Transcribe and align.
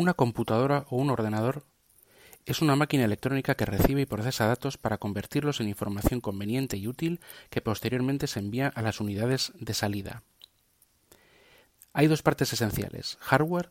Una 0.00 0.14
computadora 0.14 0.86
o 0.88 0.96
un 0.96 1.10
ordenador 1.10 1.62
es 2.46 2.62
una 2.62 2.74
máquina 2.74 3.04
electrónica 3.04 3.54
que 3.54 3.66
recibe 3.66 4.00
y 4.00 4.06
procesa 4.06 4.46
datos 4.46 4.78
para 4.78 4.96
convertirlos 4.96 5.60
en 5.60 5.68
información 5.68 6.22
conveniente 6.22 6.78
y 6.78 6.88
útil 6.88 7.20
que 7.50 7.60
posteriormente 7.60 8.26
se 8.26 8.38
envía 8.38 8.68
a 8.68 8.80
las 8.80 9.00
unidades 9.00 9.52
de 9.56 9.74
salida. 9.74 10.22
Hay 11.92 12.06
dos 12.06 12.22
partes 12.22 12.50
esenciales, 12.50 13.18
hardware 13.20 13.68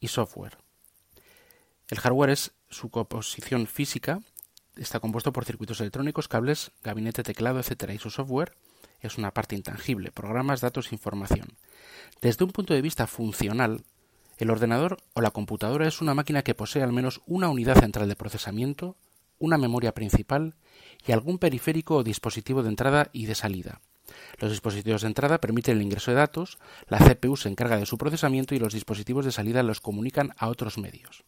y 0.00 0.08
software. 0.08 0.58
El 1.88 1.98
hardware 1.98 2.28
es 2.28 2.52
su 2.68 2.90
composición 2.90 3.66
física, 3.66 4.20
está 4.76 5.00
compuesto 5.00 5.32
por 5.32 5.46
circuitos 5.46 5.80
electrónicos, 5.80 6.28
cables, 6.28 6.72
gabinete, 6.82 7.22
teclado, 7.22 7.58
etc. 7.58 7.90
Y 7.94 7.98
su 7.98 8.10
software 8.10 8.52
es 9.00 9.16
una 9.16 9.30
parte 9.30 9.56
intangible, 9.56 10.12
programas, 10.12 10.60
datos, 10.60 10.92
información. 10.92 11.56
Desde 12.20 12.44
un 12.44 12.50
punto 12.50 12.74
de 12.74 12.82
vista 12.82 13.06
funcional, 13.06 13.82
el 14.38 14.50
ordenador 14.50 14.98
o 15.14 15.20
la 15.20 15.30
computadora 15.30 15.86
es 15.86 16.00
una 16.00 16.14
máquina 16.14 16.42
que 16.42 16.54
posee 16.54 16.82
al 16.82 16.92
menos 16.92 17.22
una 17.26 17.48
unidad 17.48 17.80
central 17.80 18.08
de 18.08 18.16
procesamiento, 18.16 18.96
una 19.38 19.58
memoria 19.58 19.92
principal 19.92 20.54
y 21.06 21.12
algún 21.12 21.38
periférico 21.38 21.96
o 21.96 22.04
dispositivo 22.04 22.62
de 22.62 22.70
entrada 22.70 23.10
y 23.12 23.26
de 23.26 23.34
salida. 23.34 23.80
Los 24.38 24.50
dispositivos 24.50 25.02
de 25.02 25.08
entrada 25.08 25.40
permiten 25.40 25.76
el 25.76 25.82
ingreso 25.82 26.10
de 26.10 26.18
datos, 26.18 26.58
la 26.88 26.98
CPU 26.98 27.36
se 27.36 27.48
encarga 27.48 27.78
de 27.78 27.86
su 27.86 27.98
procesamiento 27.98 28.54
y 28.54 28.58
los 28.58 28.72
dispositivos 28.72 29.24
de 29.24 29.32
salida 29.32 29.62
los 29.62 29.80
comunican 29.80 30.34
a 30.38 30.48
otros 30.48 30.78
medios. 30.78 31.24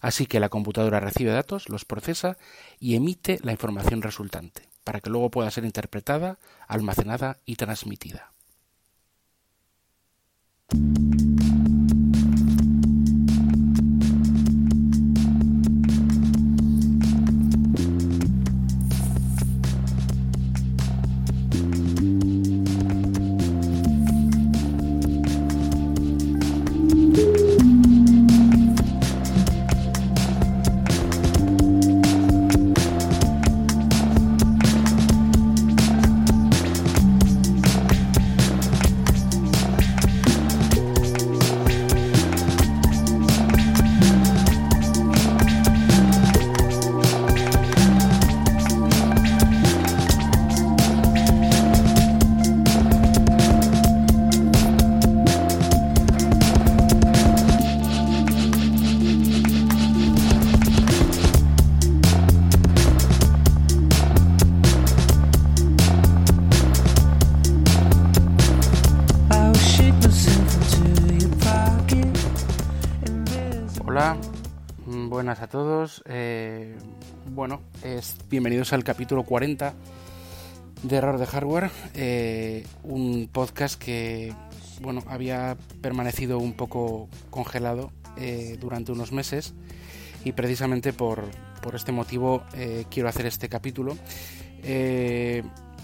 Así 0.00 0.26
que 0.26 0.40
la 0.40 0.48
computadora 0.48 1.00
recibe 1.00 1.30
datos, 1.30 1.68
los 1.68 1.84
procesa 1.84 2.36
y 2.78 2.94
emite 2.94 3.38
la 3.42 3.52
información 3.52 4.02
resultante, 4.02 4.68
para 4.84 5.00
que 5.00 5.10
luego 5.10 5.30
pueda 5.30 5.50
ser 5.50 5.64
interpretada, 5.64 6.38
almacenada 6.68 7.38
y 7.46 7.56
transmitida. 7.56 8.32
A 75.14 75.46
todos. 75.46 76.02
Eh, 76.06 76.74
bueno, 77.30 77.62
es, 77.84 78.16
bienvenidos 78.28 78.72
al 78.72 78.82
capítulo 78.82 79.22
40 79.22 79.72
de 80.82 80.96
Error 80.96 81.18
de 81.18 81.26
Hardware, 81.26 81.70
eh, 81.94 82.66
un 82.82 83.28
podcast 83.32 83.80
que 83.80 84.34
bueno 84.82 85.04
había 85.06 85.56
permanecido 85.80 86.38
un 86.38 86.52
poco 86.54 87.08
congelado 87.30 87.92
eh, 88.16 88.58
durante 88.60 88.90
unos 88.90 89.12
meses 89.12 89.54
y 90.24 90.32
precisamente 90.32 90.92
por, 90.92 91.22
por 91.62 91.76
este 91.76 91.92
motivo 91.92 92.42
quiero 92.90 93.08
hacer 93.08 93.26
este 93.26 93.48
capítulo. 93.48 93.92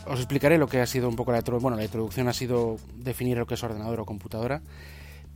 os 0.06 0.18
explicaré 0.18 0.58
lo 0.58 0.66
que 0.66 0.80
ha 0.80 0.86
sido 0.86 1.08
un 1.08 1.14
poco 1.14 1.30
la, 1.30 1.40
bueno, 1.60 1.76
la 1.76 1.84
introducción 1.84 2.26
ha 2.26 2.32
sido 2.32 2.78
definir 2.96 3.38
lo 3.38 3.46
que 3.46 3.54
es 3.54 3.62
ordenador 3.62 4.00
o 4.00 4.04
computadora. 4.04 4.60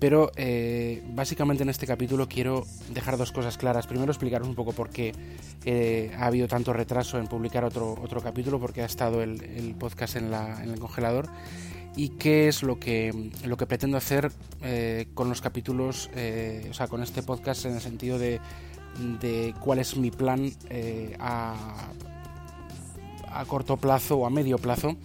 Pero 0.05 0.31
eh, 0.37 1.03
básicamente 1.15 1.63
en 1.63 1.71
este 1.71 1.87
capítulo 1.87 2.29
quiero 2.29 2.67
dejar 2.91 3.17
dos 3.17 3.33
cosas 3.33 3.57
claras. 3.57 3.87
Primero 3.87 4.13
explicaros 4.13 4.47
un 4.47 4.55
poco 4.55 4.73
por 4.73 4.91
qué 4.91 5.15
eh, 5.65 6.13
ha 6.19 6.27
habido 6.27 6.47
tanto 6.47 6.75
retraso 6.75 7.19
en 7.19 7.27
publicar 7.27 7.65
otro, 7.65 7.97
otro 8.03 8.21
capítulo, 8.21 8.61
porque 8.61 8.83
ha 8.83 8.85
estado 8.85 9.23
el, 9.23 9.75
podcast 9.81 10.17
en, 10.17 10.31
el 10.35 10.79
congelador 10.79 11.31
y 11.97 12.11
qué 12.11 12.49
es 12.49 12.63
lo 12.63 12.79
que, 12.79 13.31
lo 13.47 13.57
que 13.57 13.65
pretendo 13.65 13.97
hacer 13.97 14.31
eh, 14.63 15.07
con 15.15 15.31
los 15.31 15.41
capítulos, 15.41 16.11
o 16.69 16.75
sea, 16.75 16.87
con 16.87 17.03
este 17.03 17.23
podcast 17.23 17.65
en 17.65 17.73
el 17.73 17.81
sentido 17.81 18.19
de, 18.19 18.43
cuál 19.59 19.79
es 19.79 19.97
mi 19.97 20.11
plan 20.11 20.53
a, 21.19 21.89
a, 23.33 23.45
corto 23.47 23.79
plazo 23.79 24.19
o 24.19 24.27
a 24.27 24.31
medio 24.31 24.59
plazo 24.59 24.99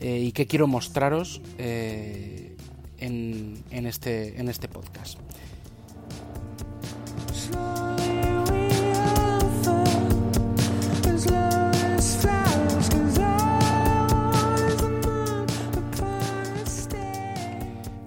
y 0.00 0.30
qué 0.30 0.46
quiero 0.46 0.68
mostraros 0.68 1.42
en, 3.00 3.62
en, 3.70 3.86
este, 3.86 4.38
en 4.40 4.48
este 4.48 4.68
podcast. 4.68 5.18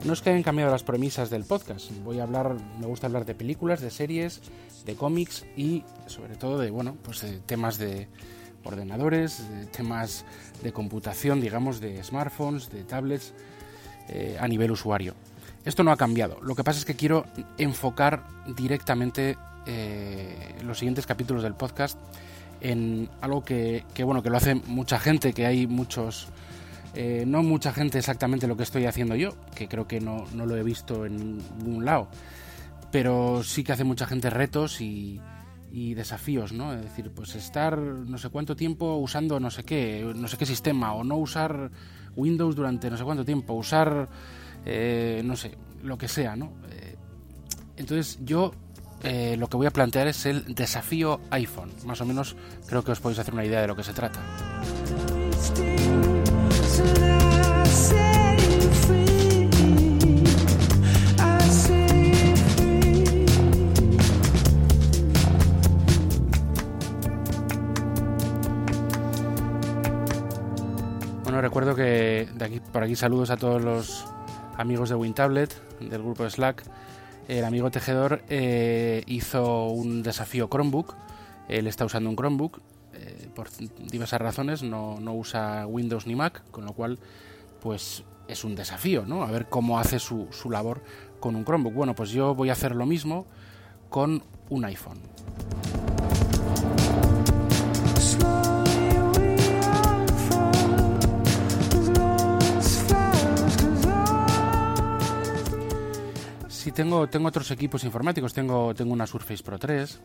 No 0.06 0.12
es 0.12 0.22
que 0.22 0.32
hayan 0.32 0.44
cambiado 0.44 0.70
las 0.70 0.84
premisas 0.84 1.30
del 1.30 1.46
podcast. 1.46 1.90
Voy 2.04 2.20
a 2.20 2.24
hablar, 2.24 2.58
me 2.80 2.88
gusta 2.88 3.08
hablar 3.08 3.26
de 3.26 3.36
películas, 3.36 3.80
de 3.80 3.90
series, 3.90 4.42
de 4.86 4.96
cómics 4.96 5.46
y 5.56 5.84
sobre 6.08 6.36
todo 6.36 6.60
de 6.60 6.72
bueno, 6.72 6.98
pues 7.04 7.22
de 7.22 7.40
temas 7.40 7.78
de 7.78 8.10
ordenadores, 8.66 9.50
de 9.50 9.66
temas 9.66 10.26
de 10.62 10.74
computación, 10.74 11.40
digamos, 11.40 11.80
de 11.80 12.04
smartphones, 12.04 12.70
de 12.70 12.84
tablets, 12.84 13.34
eh, 14.10 14.38
a 14.40 14.48
nivel 14.48 14.72
usuario. 14.72 15.14
Esto 15.66 15.84
no 15.84 15.92
ha 15.92 15.98
cambiado. 15.98 16.40
Lo 16.42 16.56
que 16.56 16.64
pasa 16.64 16.80
es 16.80 16.86
que 16.86 16.96
quiero 16.96 17.26
enfocar 17.58 18.24
directamente 18.56 19.38
eh, 19.66 20.56
los 20.64 20.80
siguientes 20.80 21.06
capítulos 21.06 21.44
del 21.44 21.56
podcast 21.56 21.98
en 22.60 23.10
algo 23.22 23.44
que, 23.44 23.86
bueno 24.04 24.22
que 24.24 24.30
lo 24.30 24.38
hace 24.38 24.56
mucha 24.56 25.00
gente, 25.00 25.34
que 25.34 25.46
hay 25.46 25.68
muchos 25.68 26.28
eh, 26.96 27.24
no 27.26 27.44
mucha 27.44 27.74
gente 27.74 27.98
exactamente 27.98 28.48
lo 28.48 28.56
que 28.56 28.64
estoy 28.64 28.86
haciendo 28.86 29.16
yo, 29.16 29.36
que 29.56 29.68
creo 29.68 29.88
que 29.88 30.00
no, 30.00 30.26
no, 30.34 30.46
lo 30.46 30.56
he 30.56 30.64
visto 30.64 31.06
en 31.06 31.38
ningún 31.60 31.86
lado, 31.86 32.08
pero 32.92 33.44
sí 33.44 33.64
que 33.64 33.74
hace 33.74 33.84
mucha 33.84 34.06
gente 34.06 34.30
retos 34.30 34.80
y, 34.80 35.20
y 35.72 35.96
desafíos, 35.96 36.54
¿no? 36.54 36.74
Es 36.74 36.84
decir, 36.84 37.12
pues 37.14 37.36
estar 37.36 37.78
no 37.78 38.18
sé 38.18 38.30
cuánto 38.30 38.56
tiempo 38.56 38.96
usando 38.98 39.40
no 39.40 39.50
sé 39.50 39.64
qué, 39.64 40.14
no 40.16 40.28
sé 40.28 40.38
qué 40.38 40.46
sistema, 40.46 40.94
o 40.94 41.04
no 41.04 41.16
usar 41.18 41.72
Windows 42.16 42.56
durante 42.56 42.90
no 42.90 42.98
sé 42.98 43.04
cuánto 43.04 43.26
tiempo, 43.26 43.54
usar, 43.54 44.08
eh, 44.66 45.22
no 45.24 45.36
sé, 45.36 45.56
lo 45.84 45.98
que 45.98 46.08
sea, 46.08 46.36
¿no? 46.36 46.52
Eh, 46.72 46.96
entonces 47.78 48.20
yo 48.24 48.54
eh, 49.04 49.36
lo 49.38 49.48
que 49.48 49.58
voy 49.58 49.68
a 49.68 49.72
plantear 49.72 50.08
es 50.08 50.26
el 50.26 50.56
desafío 50.56 51.20
iPhone. 51.30 51.72
Más 51.86 52.00
o 52.02 52.06
menos 52.06 52.36
creo 52.68 52.84
que 52.84 52.92
os 52.92 53.00
podéis 53.00 53.20
hacer 53.20 53.34
una 53.34 53.46
idea 53.46 53.62
de 53.62 53.68
lo 53.68 53.76
que 53.76 53.84
se 53.84 53.94
trata. 53.94 54.22
Por 72.72 72.84
aquí 72.84 72.96
saludos 72.96 73.30
a 73.30 73.38
todos 73.38 73.62
los 73.62 74.06
amigos 74.58 74.90
de 74.90 74.96
WinTablet, 74.96 75.80
del 75.80 76.02
grupo 76.02 76.30
Slack. 76.30 76.64
El 77.28 77.46
amigo 77.46 77.72
tejedor 77.72 78.24
eh, 78.30 79.04
hizo 79.08 79.68
un 79.68 80.04
desafío 80.04 80.50
Chromebook. 80.50 80.96
Él 81.48 81.68
está 81.68 81.86
usando 81.86 82.10
un 82.10 82.16
Chromebook 82.16 82.62
eh, 82.94 83.30
por 83.34 83.50
diversas 83.52 84.20
razones, 84.22 84.64
no, 84.64 85.00
no, 85.00 85.14
usa 85.14 85.66
Windows 85.68 86.06
ni 86.06 86.16
Mac, 86.16 86.44
con 86.52 86.66
lo 86.66 86.74
cual, 86.74 87.00
pues 87.62 88.04
es 88.28 88.44
un 88.44 88.56
desafío, 88.56 89.06
¿no? 89.06 89.24
A 89.24 89.32
ver 89.32 89.48
cómo 89.48 89.80
hace 89.80 90.00
su, 90.00 90.28
su 90.32 90.50
labor 90.50 90.84
con 91.20 91.36
un 91.36 91.46
Chromebook. 91.46 91.74
Bueno, 91.74 91.96
pues 91.96 92.10
yo 92.10 92.36
voy 92.36 92.50
a 92.50 92.54
hacer 92.54 92.76
lo 92.76 92.86
mismo 92.86 93.26
con 93.90 94.24
un 94.50 94.66
iPhone. 94.66 95.00
Tengo, 106.74 107.08
otros 107.26 107.52
equipos 107.52 107.84
informáticos. 107.84 108.34
Tengo, 108.34 108.74
una 108.86 109.08
Surface 109.08 109.44
Pro 109.44 109.58
3, 109.58 110.00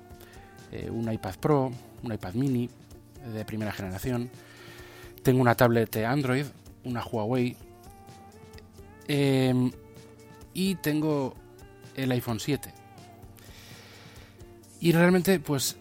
eh, 0.72 0.90
un 0.90 1.12
iPad 1.12 1.34
Pro, 1.36 1.72
un 2.02 2.12
iPad 2.12 2.34
mini 2.34 2.68
de 3.32 3.44
primera 3.44 3.72
generación. 3.72 4.30
Tengo 5.22 5.40
una 5.40 5.54
tablet 5.54 5.96
Android, 5.96 6.46
una 6.84 7.02
Huawei. 7.04 7.56
Em, 9.06 9.70
y 10.54 10.74
tengo 10.76 11.34
el 11.94 12.12
iPhone 12.12 12.40
7. 12.40 12.72
Y 14.80 14.92
realmente, 14.92 15.40
pues, 15.40 15.76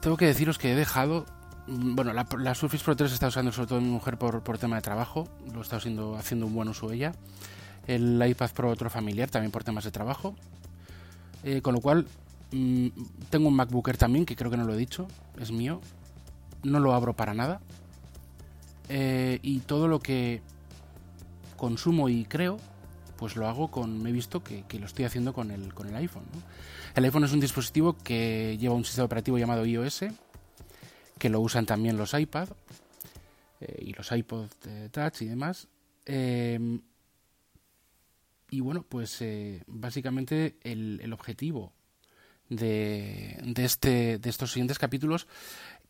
tengo 0.00 0.16
que 0.16 0.26
deciros 0.26 0.58
que 0.58 0.72
he 0.72 0.76
dejado 0.76 1.26
Mm, 1.66 1.94
bueno, 1.94 2.12
la, 2.12 2.54
Surface 2.54 2.84
Pro 2.84 2.94
3 2.94 3.12
está 3.12 3.28
usando 3.28 3.50
sobre 3.50 3.68
todo 3.68 3.80
mi 3.80 3.88
mujer 3.88 4.18
por, 4.18 4.58
tema 4.58 4.76
de 4.76 4.82
trabajo, 4.82 5.28
lo 5.52 5.62
está 5.62 5.76
haciendo, 5.76 6.16
haciendo 6.16 6.46
un 6.46 6.54
buen 6.54 6.68
uso 6.68 6.92
ella. 6.92 7.12
El 7.86 8.22
iPad 8.26 8.50
Pro 8.52 8.70
otro 8.70 8.88
familiar 8.90 9.30
también 9.30 9.50
por 9.50 9.64
temas 9.64 9.84
de 9.84 9.90
trabajo. 9.90 10.34
Eh, 11.42 11.60
con 11.60 11.74
lo 11.74 11.80
cual, 11.80 12.06
mm, 12.52 12.88
tengo 13.30 13.48
un 13.48 13.54
MacBook 13.54 13.88
Air 13.88 13.98
también, 13.98 14.24
que 14.24 14.34
creo 14.34 14.50
que 14.50 14.56
no 14.56 14.64
lo 14.64 14.74
he 14.74 14.78
dicho, 14.78 15.06
es 15.38 15.52
mío. 15.52 15.80
No 16.62 16.80
lo 16.80 16.94
abro 16.94 17.14
para 17.14 17.34
nada. 17.34 17.60
Eh, 18.88 19.38
y 19.42 19.60
todo 19.60 19.88
lo 19.88 20.00
que 20.00 20.42
consumo 21.56 22.08
y 22.08 22.24
creo, 22.24 22.58
pues 23.16 23.36
lo 23.36 23.48
hago 23.48 23.70
con. 23.70 24.02
Me 24.02 24.10
he 24.10 24.12
visto 24.12 24.42
que, 24.42 24.64
lo 24.78 24.86
estoy 24.86 25.04
haciendo 25.04 25.32
con 25.32 25.50
el, 25.50 25.74
con 25.74 25.88
el 25.88 25.96
iPhone. 25.96 26.24
El 26.94 27.04
iPhone 27.04 27.24
es 27.24 27.32
un 27.32 27.40
dispositivo 27.40 27.96
que 27.96 28.56
lleva 28.58 28.74
un 28.74 28.84
sistema 28.84 29.06
operativo 29.06 29.38
llamado 29.38 29.66
iOS, 29.66 30.06
que 31.18 31.28
lo 31.28 31.40
usan 31.40 31.66
también 31.66 31.96
los 31.96 32.14
iPad 32.14 32.48
eh, 33.60 33.84
y 33.86 33.92
los 33.92 34.10
iPod 34.10 34.48
Touch 34.90 35.22
y 35.22 35.26
demás. 35.26 35.68
Em, 36.06 36.80
y 38.50 38.60
bueno, 38.60 38.84
pues 38.88 39.20
eh, 39.22 39.62
básicamente 39.66 40.56
el, 40.62 41.12
objetivo 41.12 41.72
de, 42.48 43.38
de, 43.44 43.64
este, 43.64 44.18
de 44.18 44.30
estos 44.30 44.52
siguientes 44.52 44.78
capítulos 44.78 45.26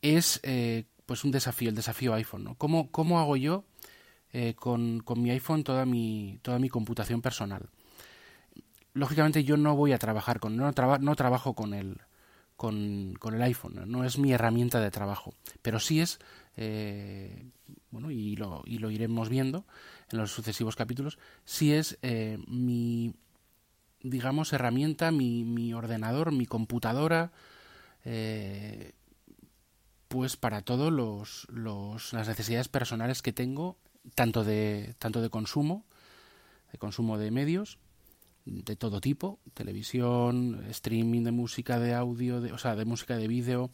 es 0.01 0.39
eh, 0.43 0.85
pues 1.05 1.23
un 1.23 1.31
desafío, 1.31 1.69
el 1.69 1.75
desafío 1.75 2.13
iPhone. 2.13 2.43
¿no? 2.43 2.55
¿Cómo, 2.55 2.91
¿Cómo, 2.91 3.19
hago 3.19 3.35
yo 3.37 3.65
con, 4.57 4.99
con, 4.99 5.21
mi 5.21 5.31
iPhone 5.31 5.63
toda 5.63 5.85
mi, 5.85 6.39
toda 6.41 6.59
mi 6.59 6.69
computación 6.69 7.21
personal? 7.21 7.69
Lógicamente 8.93 9.43
yo 9.43 9.57
no 9.57 9.75
voy 9.75 9.91
a 9.91 9.97
trabajar 9.97 10.39
con, 10.39 10.55
no, 10.55 10.71
no 10.71 11.15
trabajo 11.15 11.53
con 11.53 11.73
el, 11.73 11.97
con, 12.55 13.33
el 13.33 13.41
iPhone. 13.41 13.83
¿no? 13.87 14.03
es 14.03 14.17
mi 14.17 14.31
herramienta 14.31 14.79
de 14.79 14.91
trabajo, 14.91 15.33
pero 15.61 15.79
sí 15.79 16.01
es, 16.01 16.19
eh, 16.55 17.49
bueno, 17.91 18.11
y 18.11 18.35
lo, 18.35 18.63
y 18.65 18.79
lo 18.79 18.91
iremos 18.91 19.29
viendo 19.29 19.65
en 20.11 20.17
los 20.17 20.31
sucesivos 20.31 20.75
capítulos, 20.75 21.17
sí 21.45 21.73
es 21.73 21.97
eh, 22.01 22.37
mi, 22.47 23.13
digamos, 24.01 24.53
herramienta, 24.53 25.11
mi, 25.11 25.43
mi 25.43 25.73
ordenador, 25.73 26.31
mi 26.31 26.45
computadora, 26.45 27.31
eh, 28.03 28.93
pues 30.07 30.37
para 30.37 30.61
todos 30.61 30.93
los, 30.93 31.47
los, 31.49 32.13
las 32.13 32.27
necesidades 32.27 32.67
personales 32.67 33.21
que 33.21 33.33
tengo, 33.33 33.77
tanto 34.13 34.43
de, 34.43 34.95
tanto 34.99 35.21
de 35.21 35.29
consumo, 35.29 35.85
de 36.71 36.77
consumo 36.77 37.17
de 37.17 37.31
medios, 37.31 37.79
de 38.45 38.75
todo 38.75 39.01
tipo, 39.01 39.39
televisión, 39.53 40.63
streaming 40.69 41.23
de 41.23 41.31
música, 41.31 41.79
de 41.79 41.95
audio, 41.95 42.41
de, 42.41 42.53
o 42.53 42.57
sea, 42.59 42.75
de 42.75 42.85
música, 42.85 43.17
de 43.17 43.27
vídeo, 43.27 43.71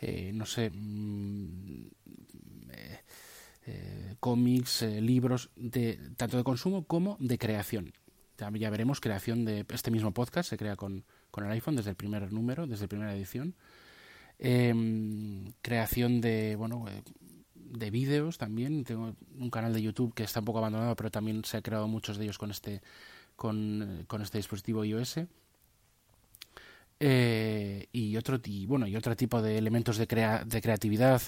eh, 0.00 0.30
no 0.32 0.46
sé, 0.46 0.70
mm, 0.70 1.88
eh, 2.70 3.00
eh, 3.70 4.14
cómics, 4.18 4.80
libros, 4.82 5.50
de, 5.54 6.00
tanto 6.16 6.38
de 6.38 6.44
consumo 6.44 6.86
como 6.86 7.18
de 7.20 7.36
creación. 7.36 7.92
Ya, 8.38 8.70
veremos, 8.70 9.00
creación 9.00 9.44
de 9.44 9.66
este 9.68 9.90
mismo 9.90 10.14
podcast 10.14 10.48
se 10.48 10.56
crea 10.56 10.76
con, 10.76 11.04
con 11.30 11.44
el 11.44 11.50
iPhone 11.50 11.76
desde 11.76 11.90
el 11.90 11.96
primer 11.96 12.32
número, 12.32 12.66
desde 12.66 12.84
la 12.84 12.88
primera 12.88 13.14
edición. 13.14 13.54
Em, 14.38 15.52
creación 15.60 16.22
de, 16.22 16.56
bueno, 16.56 16.86
de 17.54 17.90
vídeos 17.90 18.38
también. 18.38 18.84
Tengo 18.84 19.14
un 19.36 19.50
canal 19.50 19.74
de 19.74 19.82
YouTube 19.82 20.14
que 20.14 20.22
está 20.22 20.40
un 20.40 20.46
poco 20.46 20.60
abandonado, 20.60 20.96
pero 20.96 21.10
también 21.10 21.44
se 21.44 21.58
ha 21.58 21.62
creado 21.62 21.88
muchos 21.88 22.16
de 22.16 22.24
ellos 22.24 22.38
con 22.38 22.50
este 22.50 22.80
con, 23.36 24.04
con 24.06 24.22
este 24.22 24.38
dispositivo 24.38 24.82
iOS. 24.82 25.20
Eh, 27.00 27.86
y 27.92 28.16
otro 28.16 28.40
y 28.44 28.66
bueno 28.66 28.88
y 28.88 28.96
otro 28.96 29.14
tipo 29.14 29.40
de 29.40 29.56
elementos 29.56 29.98
de 29.98 30.08
creatividad 30.08 31.22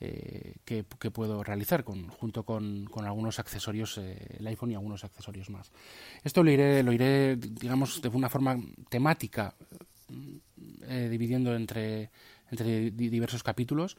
eh, 0.00 0.54
que, 0.64 0.84
puedo 0.84 1.42
realizar 1.42 1.82
con, 1.82 2.08
junto 2.08 2.44
con, 2.44 2.88
algunos 3.02 3.38
accesorios 3.38 3.98
eh, 3.98 4.36
el 4.38 4.46
iPhone 4.46 4.70
y 4.70 4.74
algunos 4.74 5.04
accesorios 5.04 5.50
más. 5.50 5.72
Esto 6.22 6.44
lo 6.44 6.50
iré 6.50 6.82
lo 6.82 6.92
iré 6.92 7.36
digamos 7.36 8.00
de 8.00 8.08
una 8.08 8.28
forma 8.28 8.56
temática 8.88 9.54
dividiendo 10.88 11.54
entre 11.54 12.10
entre 12.50 12.90
diversos 12.90 13.42
capítulos. 13.42 13.96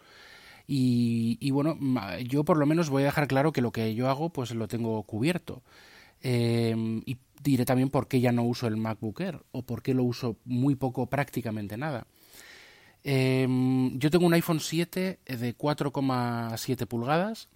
Y, 0.67 1.37
y, 1.41 1.51
bueno 1.51 1.77
yo 2.23 2.45
por 2.45 2.57
lo 2.57 2.65
menos 2.65 2.89
voy 2.89 3.03
a 3.03 3.07
dejar 3.07 3.27
claro 3.27 3.51
que 3.51 3.61
lo 3.61 3.71
que 3.71 3.93
yo 3.95 4.09
hago 4.09 4.29
pues 4.29 4.51
lo 4.51 4.67
tengo 4.67 5.03
cubierto. 5.03 5.63
Y 6.23 7.17
diré 7.41 7.65
también 7.65 7.89
por 7.89 8.07
qué 8.07 8.19
ya 8.19 8.31
no 8.31 8.43
uso 8.43 8.67
el 8.67 8.77
MacBook 8.77 9.21
Air 9.21 9.41
o 9.51 9.63
por 9.63 9.81
qué 9.81 9.93
lo 9.93 10.03
uso 10.03 10.37
muy 10.45 10.75
poco, 10.75 11.07
prácticamente 11.07 11.77
nada. 11.77 12.07
Em, 13.03 13.97
yo 13.97 14.09
tengo 14.09 14.25
un 14.25 14.33
iPhone 14.33 14.59
7 14.59 15.19
de 15.25 15.57
4,7 15.57 16.85
pulgadas, 16.85 17.49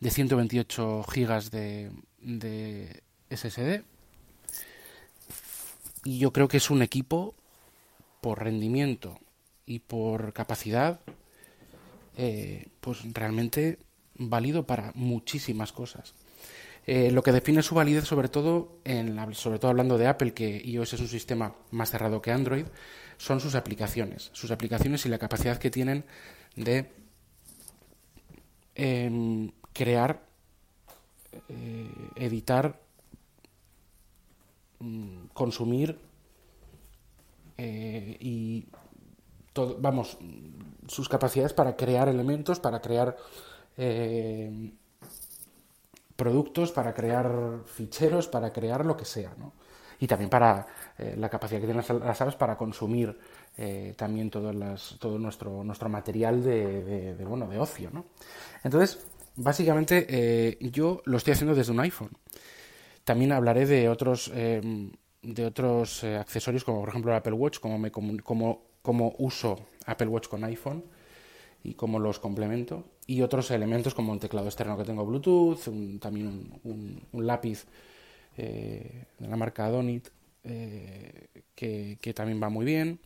de 0.00 0.10
128 0.10 1.04
gigas 1.04 1.50
de, 1.50 1.90
de, 2.20 3.02
SSD. 3.30 3.82
Y 6.04 6.18
yo 6.18 6.32
creo 6.32 6.48
que 6.48 6.58
es 6.58 6.70
un 6.70 6.82
equipo 6.82 7.34
por 8.20 8.44
rendimiento 8.44 9.18
y 9.66 9.78
por 9.78 10.32
capacidad, 10.32 11.00
eh, 12.16 12.68
pues 12.80 13.00
realmente 13.14 13.78
válido 14.16 14.66
para 14.66 14.92
muchísimas 14.94 15.72
cosas. 15.72 16.14
Eh, 16.86 17.10
lo 17.10 17.22
que 17.22 17.32
define 17.32 17.62
su 17.62 17.74
validez, 17.74 18.04
sobre 18.04 18.28
todo, 18.28 18.78
en 18.84 19.34
sobre 19.34 19.58
todo 19.58 19.70
hablando 19.70 19.96
de 19.96 20.06
Apple, 20.06 20.34
que 20.34 20.60
iOS 20.64 20.94
es 20.94 21.00
un 21.00 21.08
sistema 21.08 21.54
más 21.70 21.90
cerrado 21.90 22.20
que 22.20 22.30
Android, 22.30 22.66
son 23.16 23.40
sus 23.40 23.54
aplicaciones. 23.54 24.30
Sus 24.32 24.50
aplicaciones 24.50 25.04
y 25.06 25.08
la 25.08 25.18
capacidad 25.18 25.58
que 25.58 25.70
tienen 25.70 26.04
de 26.56 26.90
em, 28.74 29.52
crear, 29.72 30.26
eh, 31.48 31.90
editar, 32.16 32.80
mm, 34.80 35.26
consumir 35.32 35.98
eh, 37.56 38.16
y 38.20 38.66
vamos, 39.78 40.18
sus 40.88 41.08
capacidades 41.08 41.52
para 41.52 41.76
crear 41.76 42.08
elementos, 42.08 42.58
para 42.58 42.80
crear 42.80 43.16
productos, 46.16 46.72
para 46.72 46.94
crear 46.94 47.62
ficheros, 47.66 48.28
para 48.28 48.52
crear 48.52 48.86
lo 48.86 48.96
que 48.96 49.04
sea, 49.04 49.34
¿no? 49.38 49.52
Y 50.04 50.06
también 50.06 50.28
para 50.28 50.66
eh, 50.98 51.14
la 51.16 51.30
capacidad 51.30 51.62
que 51.62 51.66
tienen 51.66 51.82
las, 52.04 52.20
aves 52.20 52.34
para 52.34 52.58
consumir 52.58 53.18
eh, 53.56 53.94
también 53.96 54.28
todo, 54.28 54.52
las, 54.52 54.96
todo 55.00 55.18
nuestro, 55.18 55.64
nuestro 55.64 55.88
material 55.88 56.44
de, 56.44 57.16
bueno, 57.26 57.48
de 57.48 57.58
ocio, 57.58 57.88
¿no? 57.90 58.04
Entonces, 58.62 58.98
básicamente 59.34 60.04
eh, 60.06 60.58
yo 60.60 61.00
lo 61.06 61.16
estoy 61.16 61.32
haciendo 61.32 61.54
desde 61.54 61.72
un 61.72 61.80
iPhone. 61.80 62.10
También 63.02 63.32
hablaré 63.32 63.64
de 63.64 63.88
otros, 63.88 64.30
de 64.30 65.46
otros 65.46 66.04
accesorios, 66.04 66.64
como 66.64 66.80
por 66.80 66.90
ejemplo 66.90 67.10
el 67.10 67.16
Apple 67.16 67.32
Watch, 67.32 67.58
como, 67.58 67.90
como, 68.22 68.62
como 68.82 69.14
uso 69.16 69.58
Apple 69.86 70.08
Watch 70.08 70.28
con 70.28 70.44
iPhone 70.44 70.84
y 71.62 71.72
cómo 71.72 71.98
los 71.98 72.18
complemento. 72.18 72.84
Y 73.06 73.22
otros 73.22 73.50
elementos 73.50 73.94
como 73.94 74.12
un 74.12 74.20
teclado 74.20 74.48
externo 74.48 74.76
que 74.76 74.84
tengo 74.84 75.06
Bluetooth, 75.06 75.60
también 75.98 76.60
un, 76.62 77.00
lápiz 77.12 77.64
eh, 78.36 79.04
de 79.18 79.28
la 79.28 79.36
marca 79.36 79.68
Donit 79.68 80.08
eh, 80.44 81.28
que, 81.54 82.14
también 82.14 82.42
va 82.42 82.48
muy 82.48 82.64
bien. 82.64 82.98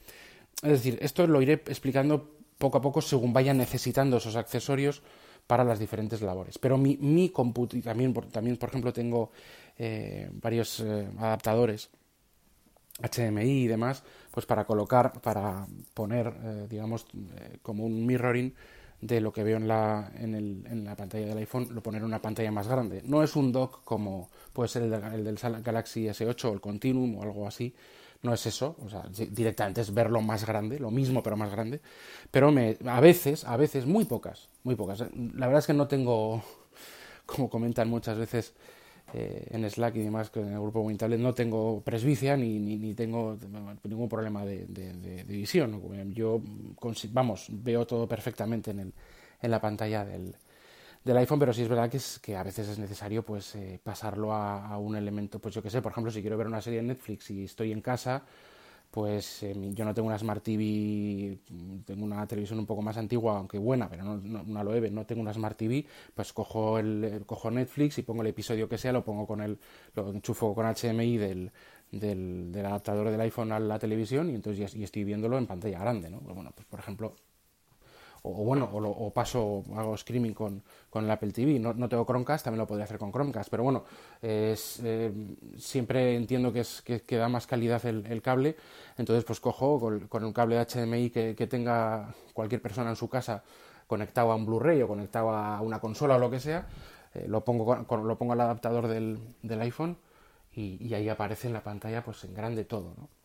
Es 0.63 0.71
decir, 0.71 0.99
esto 1.01 1.27
lo 1.27 1.41
iré 1.41 1.55
explicando 1.55 2.39
poco 2.59 2.79
a 2.79 2.83
poco 2.83 3.01
según 3.01 3.33
vaya 3.33 3.55
necesitando 3.55 4.17
esos 4.17 4.37
accesorios 4.37 5.03
para 5.47 5.65
las 5.65 5.79
diferentes 5.79 6.21
labores. 6.21 6.59
Pero 6.59 6.77
mi, 6.77 6.97
mi 6.97 7.33
también, 7.83 8.13
también, 8.33 8.57
por 8.57 8.69
ejemplo, 8.69 8.93
tengo 8.93 9.31
eh, 9.77 10.29
varios 10.33 10.81
adaptadores 10.81 11.91
HDMI 13.01 13.63
y 13.63 13.67
demás, 13.69 14.03
pues 14.33 14.45
para 14.45 14.65
colocar, 14.65 15.21
para 15.21 15.67
poner, 15.95 16.69
digamos, 16.69 17.07
como 17.63 17.87
un 17.87 18.05
mirroring 18.05 18.53
de 19.01 19.21
lo 19.21 19.33
que 19.33 19.45
veo 19.45 19.57
en 19.57 19.69
la, 19.69 20.11
en, 20.17 20.35
el, 20.35 20.67
en 20.69 20.85
la 20.85 20.97
pantalla 20.97 21.27
del 21.27 21.39
iPhone, 21.39 21.69
lo 21.71 21.83
poner 21.83 22.01
en 22.01 22.07
una 22.07 22.21
pantalla 22.21 22.51
más 22.51 22.67
grande. 22.67 23.03
No 23.05 23.23
es 23.23 23.37
un 23.37 23.53
dock 23.53 23.85
como 23.85 24.29
puede 24.53 24.69
ser 24.69 24.83
el, 24.83 24.93
el 24.93 25.25
del 25.25 25.39
Galaxy 25.63 26.07
S8 26.07 26.45
o 26.45 26.53
el 26.53 26.61
Continuum 26.61 27.17
o 27.17 27.23
algo 27.23 27.47
así, 27.47 27.75
no 28.23 28.35
es 28.35 28.47
eso, 28.47 28.77
o 28.85 28.89
sea, 28.89 29.05
directamente 29.31 29.81
es 29.81 29.95
verlo 29.95 30.21
más 30.21 30.45
grande, 30.45 30.81
lo 30.81 30.91
mismo 30.91 31.23
pero 31.23 31.37
más 31.37 31.53
grande, 31.53 31.81
pero 32.31 32.51
me, 32.51 32.77
a 32.87 33.01
veces, 33.01 33.45
a 33.45 33.57
veces, 33.57 33.87
muy 33.87 34.05
pocas, 34.07 34.49
muy 34.65 34.75
pocas. 34.75 35.01
La 35.35 35.47
verdad 35.47 35.61
es 35.61 35.67
que 35.67 35.75
no 35.75 35.87
tengo, 35.87 36.43
como 37.27 37.49
comentan 37.49 37.89
muchas 37.89 38.19
veces, 38.19 38.55
eh, 39.15 39.47
en 39.51 39.69
Slack 39.69 39.97
y 39.97 40.03
demás, 40.03 40.31
en 40.35 40.53
el 40.53 40.61
grupo 40.61 40.81
Wintablet, 40.81 41.19
no 41.19 41.33
tengo 41.33 41.81
presbicia 41.83 42.37
ni, 42.37 42.59
ni, 42.59 42.95
tengo 42.95 43.39
ningún 43.85 44.09
problema 44.09 44.45
de, 44.45 44.67
de, 44.67 45.25
visión. 45.25 45.81
Yo, 46.13 46.41
vamos, 47.11 47.47
veo 47.51 47.87
todo 47.87 48.07
perfectamente 48.07 48.71
en, 48.71 48.81
el, 48.81 48.95
en 49.41 49.51
la 49.51 49.61
pantalla 49.61 50.05
del, 50.05 50.35
del 51.05 51.17
iPhone, 51.17 51.39
pero 51.39 51.53
sí 51.53 51.63
es 51.63 51.69
verdad 51.69 51.91
que, 51.91 51.97
es, 51.97 52.19
que 52.19 52.37
a 52.37 52.43
veces 52.43 52.69
es 52.69 52.79
necesario 52.79 53.25
pues 53.25 53.55
eh, 53.55 53.81
pasarlo 53.83 54.33
a, 54.33 54.67
a, 54.69 54.79
un 54.79 54.95
elemento, 54.95 55.39
pues 55.39 55.55
yo 55.55 55.63
que 55.63 55.71
sé, 55.71 55.81
por 55.81 55.93
ejemplo, 55.93 56.11
si 56.11 56.21
quiero 56.21 56.37
ver 56.37 56.47
una 56.47 56.61
serie 56.61 56.81
en 56.81 56.89
Netflix 56.89 57.31
y 57.31 57.45
estoy 57.45 57.73
en 57.73 57.81
casa, 57.81 58.25
pues 58.99 59.45
eh, 59.45 59.55
yo 59.75 59.85
no 59.85 59.95
tengo 59.95 60.09
una 60.09 60.19
Smart 60.19 60.43
TV, 60.43 61.39
tengo 61.85 62.05
una 62.05 62.27
televisión 62.27 62.59
un 62.59 62.67
poco 62.67 62.83
más 62.83 62.97
antigua, 62.97 63.39
aunque 63.39 63.57
buena, 63.57 63.89
pero 63.89 64.03
no, 64.03 64.17
no 64.17 64.43
una 64.43 64.65
Loewe, 64.65 64.91
no 64.91 65.07
tengo 65.07 65.23
una 65.23 65.33
Smart 65.33 65.57
TV, 65.57 65.87
pues 66.17 66.33
cojo 66.33 66.81
el 66.81 67.23
cojo 67.25 67.49
Netflix 67.49 67.99
y 67.99 68.03
pongo 68.03 68.23
el 68.23 68.29
episodio 68.29 68.69
que 68.69 68.77
sea, 68.77 68.91
lo 68.91 69.05
pongo 69.05 69.25
con 69.25 69.41
el, 69.41 69.57
lo 69.95 70.11
enchufo 70.11 70.53
con 70.53 70.67
HDMI 70.67 71.17
del, 71.17 71.53
del, 71.93 72.51
del 72.51 72.67
adaptador 72.67 73.09
del 73.09 73.21
iPhone 73.21 73.53
a 73.53 73.61
la 73.61 73.79
televisión 73.79 74.31
y 74.31 74.35
entonces 74.35 74.75
y 74.75 74.83
estoy 74.83 75.05
viéndolo 75.05 75.39
en 75.39 75.47
pantalla 75.47 75.79
grande, 75.79 76.11
¿no? 76.11 76.19
Bueno, 76.19 76.51
pues 76.53 76.67
por 76.67 76.81
ejemplo, 76.81 77.15
o, 78.23 78.45
bueno, 78.45 78.69
o, 78.73 79.13
paso, 79.13 79.63
hago 79.77 79.95
streaming 79.95 80.33
con, 80.33 80.63
con 80.91 81.05
el 81.05 81.11
Apple 81.11 81.33
TV. 81.33 81.59
No, 81.59 81.75
no, 81.75 81.89
tengo 81.89 82.05
Chromecast, 82.05 82.45
también 82.45 82.59
lo 82.59 82.67
podría 82.67 82.85
hacer 82.85 82.99
con 82.99 83.13
Chromecast, 83.13 83.51
pero 83.51 83.63
bueno, 83.63 83.85
es, 84.23 84.81
eh, 84.85 85.13
siempre 85.57 86.17
entiendo 86.17 86.53
que, 86.53 86.61
es, 86.61 86.83
que, 86.83 87.17
da 87.17 87.29
más 87.29 87.47
calidad 87.47 87.85
el, 87.87 88.23
cable, 88.23 88.57
entonces 88.97 89.25
pues 89.25 89.41
cojo 89.41 89.81
con, 90.09 90.25
un 90.25 90.33
cable 90.33 90.59
HDMI 90.65 91.11
que, 91.11 91.35
que, 91.35 91.47
tenga 91.47 92.15
cualquier 92.33 92.61
persona 92.61 92.91
en 92.91 92.97
su 92.97 93.09
casa 93.09 93.43
conectado 93.87 94.33
a 94.33 94.37
un 94.37 94.47
Blu-ray 94.47 94.83
o 94.83 94.89
conectado 94.89 95.31
a 95.31 95.61
una 95.61 95.81
consola 95.81 96.17
o 96.17 96.19
lo 96.19 96.31
que 96.31 96.41
sea, 96.41 96.67
eh, 97.15 97.27
lo, 97.27 97.45
pongo 97.45 97.87
con, 97.87 98.07
lo 98.07 98.19
pongo 98.19 98.35
al 98.35 98.41
adaptador 98.41 98.89
del, 98.89 99.19
del 99.43 99.61
iPhone 99.63 99.97
y, 100.53 100.85
y, 100.85 100.95
ahí 100.95 101.09
aparece 101.09 101.49
en 101.49 101.55
la 101.55 101.63
pantalla 101.63 102.03
pues 102.05 102.25
en 102.25 102.35
grande 102.35 102.65
todo, 102.65 102.95
¿no? 102.97 103.18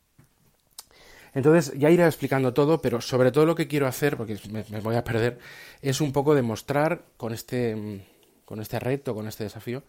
Entonces, 1.33 1.73
ya 1.77 1.89
iré 1.89 2.05
explicando 2.05 2.53
todo, 2.53 2.81
pero 2.81 3.01
sobre 3.01 3.31
todo 3.31 3.45
lo 3.45 3.55
que 3.55 3.67
quiero 3.67 3.87
hacer, 3.87 4.17
porque 4.17 4.37
me, 4.51 4.79
voy 4.81 4.95
a 4.95 5.03
perder, 5.03 5.39
es 5.81 5.99
un 5.99 6.11
poco 6.11 6.35
demostrar 6.35 7.03
con 7.17 7.33
este, 7.33 8.05
con 8.45 8.61
este 8.61 8.79
reto, 8.79 9.15
con 9.15 9.27
este 9.27 9.43
desafío, 9.43 9.83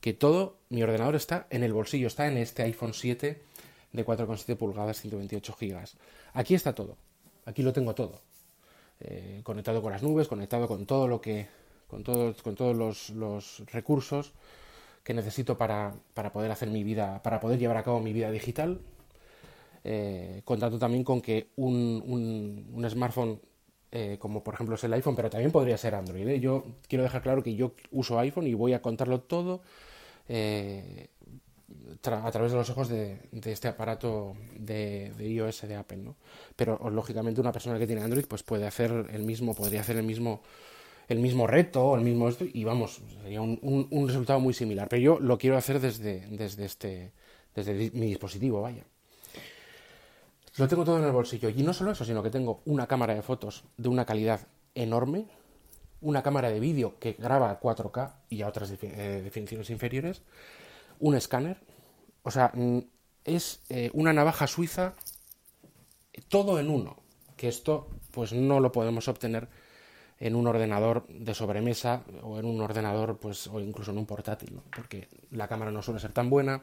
que 0.00 0.14
todo 0.14 0.56
mi 0.70 0.82
ordenador 0.82 1.14
está 1.14 1.46
en 1.50 1.62
el 1.62 1.72
bolsillo, 1.72 2.06
está 2.06 2.26
en 2.28 2.38
este 2.38 2.62
iPhone 2.62 2.94
7 2.94 3.42
de 3.92 4.06
4,7 4.06 4.56
pulgadas, 4.56 5.00
128 5.00 5.52
gigas. 5.54 5.96
Aquí 6.32 6.54
está 6.54 6.74
todo, 6.74 6.96
aquí 7.44 7.62
lo 7.62 7.72
tengo 7.72 7.94
todo. 7.94 8.20
Eh, 9.00 9.40
conectado 9.42 9.82
con 9.82 9.92
las 9.92 10.02
nubes, 10.02 10.28
conectado 10.28 10.66
con 10.66 10.86
todo 10.86 11.06
lo 11.08 11.20
que, 11.20 11.46
con, 11.88 12.02
con 12.02 12.54
todos 12.54 12.74
los, 12.74 13.10
los 13.10 13.62
recursos 13.70 14.32
que 15.04 15.12
necesito 15.12 15.58
para, 15.58 15.94
para 16.14 16.32
poder 16.32 16.50
hacer 16.50 16.68
mi 16.68 16.82
vida, 16.82 17.22
para 17.22 17.38
poder 17.38 17.58
llevar 17.58 17.76
a 17.76 17.84
cabo 17.84 18.00
mi 18.00 18.12
vida 18.12 18.30
digital, 18.30 18.80
eh, 19.88 20.42
contando 20.44 20.80
también 20.80 21.04
con 21.04 21.20
que 21.20 21.50
un, 21.54 22.02
un, 22.74 22.90
smartphone 22.90 23.40
eh, 23.92 24.16
como 24.18 24.42
por 24.42 24.54
ejemplo 24.54 24.74
es 24.74 24.82
el 24.82 24.92
iPhone, 24.92 25.14
pero 25.14 25.30
también 25.30 25.52
podría 25.52 25.78
ser 25.78 25.94
Android. 25.94 26.26
¿eh? 26.26 26.40
Yo 26.40 26.64
quiero 26.88 27.04
dejar 27.04 27.22
claro 27.22 27.40
que 27.40 27.54
yo 27.54 27.74
uso 27.92 28.18
iPhone 28.18 28.48
y 28.48 28.54
voy 28.54 28.72
a 28.72 28.82
contarlo 28.82 29.20
todo 29.20 29.62
a 32.02 32.30
través 32.32 32.50
de 32.50 32.58
los 32.58 32.68
ojos 32.68 32.88
de, 32.88 33.20
este 33.44 33.68
aparato 33.68 34.34
de, 34.58 35.12
iOS 35.20 35.68
de 35.68 35.76
Apple, 35.76 35.98
¿no? 35.98 36.16
Pero 36.56 36.90
lógicamente 36.90 37.40
una 37.40 37.52
persona 37.52 37.78
que 37.78 37.86
tiene 37.86 38.02
Android 38.02 38.24
pues 38.26 38.42
puede 38.42 38.66
hacer 38.66 38.90
el 39.12 39.22
mismo, 39.22 39.54
podría 39.54 39.82
hacer 39.82 39.98
el 39.98 40.02
mismo 40.04 40.42
el 41.06 41.20
mismo 41.20 41.46
reto, 41.46 41.94
el 41.94 42.02
mismo 42.02 42.28
esto, 42.28 42.44
y 42.44 42.64
vamos, 42.64 43.00
sería 43.22 43.40
un, 43.40 43.60
un, 43.62 43.86
un 43.92 44.08
resultado 44.08 44.40
muy 44.40 44.52
similar. 44.52 44.88
Pero 44.88 45.00
yo 45.00 45.20
lo 45.20 45.38
quiero 45.38 45.56
hacer 45.56 45.78
desde, 45.78 46.26
desde 46.28 46.64
este, 46.64 47.12
desde 47.54 47.92
mi 47.92 48.06
dispositivo, 48.06 48.62
vaya. 48.62 48.84
Lo 50.56 50.68
tengo 50.68 50.84
todo 50.84 50.98
en 50.98 51.04
el 51.04 51.12
bolsillo. 51.12 51.48
Y 51.50 51.62
no 51.62 51.72
solo 51.72 51.90
eso, 51.90 52.04
sino 52.04 52.22
que 52.22 52.30
tengo 52.30 52.62
una 52.64 52.86
cámara 52.86 53.14
de 53.14 53.22
fotos 53.22 53.64
de 53.76 53.88
una 53.88 54.06
calidad 54.06 54.46
enorme, 54.74 55.26
una 56.00 56.22
cámara 56.22 56.50
de 56.50 56.60
vídeo 56.60 56.98
que 56.98 57.12
graba 57.12 57.50
a 57.50 57.60
4K 57.60 58.14
y 58.30 58.42
a 58.42 58.48
otras 58.48 58.70
eh, 58.70 59.20
definiciones 59.22 59.68
inferiores, 59.70 60.22
un 60.98 61.14
escáner. 61.14 61.58
O 62.22 62.30
sea, 62.30 62.52
es 63.24 63.60
eh, 63.68 63.90
una 63.92 64.12
navaja 64.12 64.46
suiza 64.46 64.94
todo 66.28 66.58
en 66.58 66.70
uno. 66.70 66.96
Que 67.36 67.48
esto, 67.48 67.88
pues 68.12 68.32
no 68.32 68.60
lo 68.60 68.72
podemos 68.72 69.08
obtener 69.08 69.48
en 70.18 70.34
un 70.34 70.46
ordenador 70.46 71.06
de 71.08 71.34
sobremesa 71.34 72.02
o 72.22 72.38
en 72.38 72.46
un 72.46 72.60
ordenador, 72.62 73.18
pues, 73.18 73.46
o 73.48 73.60
incluso 73.60 73.90
en 73.90 73.98
un 73.98 74.06
portátil, 74.06 74.58
porque 74.74 75.08
la 75.30 75.46
cámara 75.46 75.70
no 75.70 75.82
suele 75.82 76.00
ser 76.00 76.12
tan 76.12 76.30
buena 76.30 76.62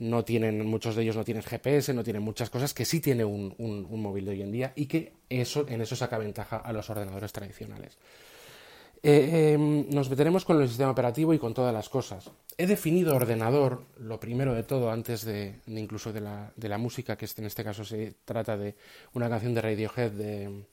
no 0.00 0.24
tienen, 0.24 0.66
muchos 0.66 0.96
de 0.96 1.02
ellos 1.02 1.16
no 1.16 1.24
tienen 1.24 1.42
GPS, 1.42 1.92
no 1.92 2.02
tienen 2.02 2.22
muchas 2.22 2.48
cosas 2.48 2.72
que 2.72 2.86
sí 2.86 3.00
tiene 3.00 3.24
un, 3.24 3.54
móvil 3.90 4.24
de 4.24 4.30
hoy 4.32 4.42
en 4.42 4.50
día 4.50 4.72
y 4.74 4.86
que 4.86 5.12
eso, 5.28 5.66
en 5.68 5.82
eso 5.82 5.94
saca 5.94 6.18
ventaja 6.18 6.56
a 6.56 6.72
los 6.72 6.88
ordenadores 6.88 7.32
tradicionales. 7.32 7.98
Eh, 9.02 9.52
em, 9.52 9.88
nos 9.90 10.10
meteremos 10.10 10.44
con 10.44 10.60
el 10.60 10.68
sistema 10.68 10.90
operativo 10.90 11.32
y 11.32 11.38
con 11.38 11.54
todas 11.54 11.72
las 11.72 11.88
cosas. 11.88 12.30
He 12.56 12.66
definido 12.66 13.14
ordenador, 13.14 13.84
lo 13.98 14.18
primero 14.18 14.54
de 14.54 14.62
todo, 14.62 14.90
antes 14.90 15.24
de, 15.24 15.60
incluso 15.66 16.12
de 16.12 16.20
la, 16.20 16.52
de 16.56 16.68
la, 16.68 16.78
música, 16.78 17.16
que 17.16 17.26
en 17.36 17.44
este 17.44 17.64
caso 17.64 17.84
se 17.84 18.14
trata 18.24 18.56
de 18.56 18.74
una 19.14 19.28
canción 19.28 19.54
de 19.54 19.60
Radiohead, 19.60 20.12
de, 20.12 20.64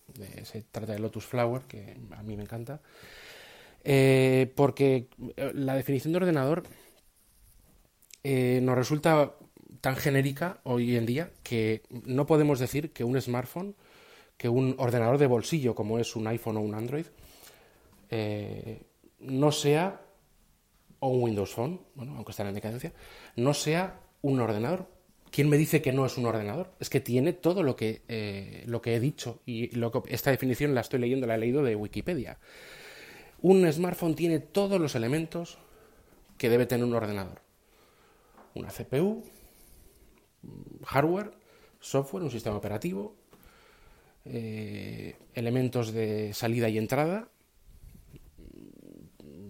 se 0.43 0.63
trata 0.71 0.93
de 0.93 0.99
Lotus 0.99 1.25
Flower, 1.25 1.63
que 1.63 1.97
a 2.17 2.23
mí 2.23 2.35
me 2.35 2.43
encanta, 2.43 2.81
eh, 3.83 4.51
porque 4.55 5.07
eh, 5.35 5.51
la 5.53 5.75
definición 5.75 6.13
de 6.13 6.17
ordenador 6.17 6.63
eh, 8.29 8.59
nos 8.61 8.75
resulta 8.75 9.35
tan 9.79 9.95
genérica 9.95 10.59
hoy 10.63 10.97
en 10.97 11.05
día 11.05 11.31
que 11.43 11.83
no 11.89 12.25
podemos 12.25 12.59
decir 12.59 12.91
que 12.91 13.05
un 13.05 13.19
smartphone, 13.21 13.73
que 14.35 14.49
un 14.49 14.75
ordenador 14.79 15.17
de 15.17 15.27
bolsillo 15.27 15.75
como 15.75 15.97
es 15.97 16.13
un 16.13 16.27
iPhone 16.27 16.57
o 16.57 16.59
un 16.59 16.75
Android, 16.75 17.05
eh, 18.09 18.83
no 19.21 19.53
sea, 19.53 20.01
o 20.99 21.07
un 21.07 21.23
Windows 21.23 21.53
Phone, 21.53 21.79
bueno, 21.95 22.15
aunque 22.17 22.31
está 22.31 22.45
en 22.45 22.53
decadencia, 22.53 22.91
no 23.37 23.53
sea 23.53 24.01
un 24.21 24.41
ordenador. 24.41 24.89
¿Quién 25.31 25.47
me 25.47 25.55
dice 25.55 25.81
que 25.81 25.93
no 25.93 26.05
es 26.05 26.17
un 26.17 26.25
ordenador? 26.25 26.73
Es 26.81 26.89
que 26.89 26.99
tiene 26.99 27.31
todo 27.31 27.63
lo 27.63 27.77
que, 27.77 28.01
eh, 28.09 28.63
lo 28.65 28.81
que 28.81 28.95
he 28.95 28.99
dicho 28.99 29.39
y 29.45 29.73
lo 29.73 29.89
que, 29.93 30.13
esta 30.13 30.31
definición 30.31 30.75
la 30.75 30.81
estoy 30.81 30.99
leyendo, 30.99 31.27
la 31.27 31.35
he 31.35 31.37
leído 31.37 31.63
de 31.63 31.77
Wikipedia. 31.77 32.39
Un 33.41 33.71
smartphone 33.71 34.15
tiene 34.15 34.39
todos 34.39 34.81
los 34.81 34.95
elementos 34.95 35.59
que 36.37 36.49
debe 36.49 36.65
tener 36.65 36.83
un 36.83 36.93
ordenador 36.93 37.46
una 38.57 38.69
CPU, 38.69 39.23
hardware, 40.85 41.31
software, 41.79 42.23
un 42.23 42.31
sistema 42.31 42.57
operativo, 42.57 43.15
eh, 44.25 45.15
elementos 45.33 45.93
de 45.93 46.33
salida 46.33 46.69
y 46.69 46.77
entrada, 46.77 47.29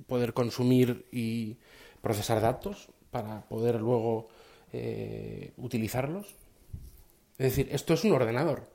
poder 0.07 0.33
consumir 0.33 1.05
y 1.11 1.57
procesar 2.01 2.41
datos 2.41 2.89
para 3.11 3.41
poder 3.47 3.81
luego 3.81 4.27
eh, 4.73 5.53
utilizarlos. 5.57 6.27
Es 7.37 7.55
decir, 7.55 7.69
esto 7.71 7.93
es 7.93 8.03
un 8.03 8.13
ordenador, 8.13 8.69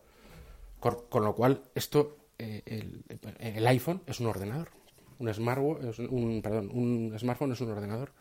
con, 0.81 1.25
lo 1.25 1.35
cual 1.35 1.63
esto, 1.75 2.17
eh, 2.39 2.63
el, 3.39 3.67
iPhone 3.67 4.03
es 4.07 4.21
un 4.21 4.27
ordenador, 4.27 4.69
un, 5.19 6.41
perdón, 6.43 6.71
un 6.73 7.15
smartphone 7.19 7.53
es 7.53 7.61
un 7.61 7.71
ordenador. 7.71 8.13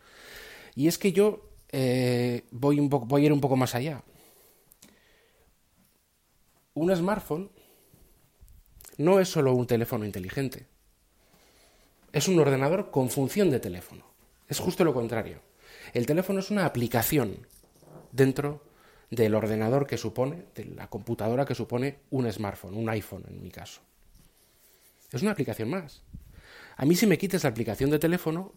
Y 0.74 0.88
es 0.88 0.98
que 0.98 1.12
yo 1.12 1.51
eh, 1.72 2.44
voy, 2.50 2.78
un 2.78 2.88
voy 2.88 3.22
a 3.22 3.26
ir 3.26 3.32
un 3.32 3.40
poco 3.40 3.56
más 3.56 3.74
allá. 3.74 4.02
Un 6.74 6.94
smartphone 6.94 7.50
no 8.98 9.20
es 9.20 9.28
solo 9.28 9.54
un 9.54 9.66
teléfono 9.66 10.04
inteligente. 10.04 10.66
Es 12.12 12.28
un 12.28 12.38
ordenador 12.38 12.90
con 12.90 13.08
función 13.08 13.50
de 13.50 13.58
teléfono. 13.58 14.04
Es 14.48 14.58
justo 14.58 14.84
lo 14.84 14.92
contrario. 14.92 15.40
El 15.94 16.06
teléfono 16.06 16.40
es 16.40 16.50
una 16.50 16.66
aplicación 16.66 17.46
dentro 18.12 18.62
del 19.10 19.34
ordenador 19.34 19.86
que 19.86 19.98
supone, 19.98 20.44
de 20.54 20.66
la 20.66 20.88
computadora 20.88 21.44
que 21.44 21.54
supone 21.54 22.00
un 22.10 22.30
smartphone, 22.30 22.76
un 22.76 22.88
iPhone 22.90 23.24
en 23.28 23.42
mi 23.42 23.50
caso. 23.50 23.80
Es 25.10 25.22
una 25.22 25.32
aplicación 25.32 25.68
más. 25.70 26.02
A 26.76 26.84
mí 26.84 26.94
si 26.96 27.06
me 27.06 27.18
quitas 27.18 27.44
la 27.44 27.50
aplicación 27.50 27.90
de 27.90 27.98
teléfono, 27.98 28.52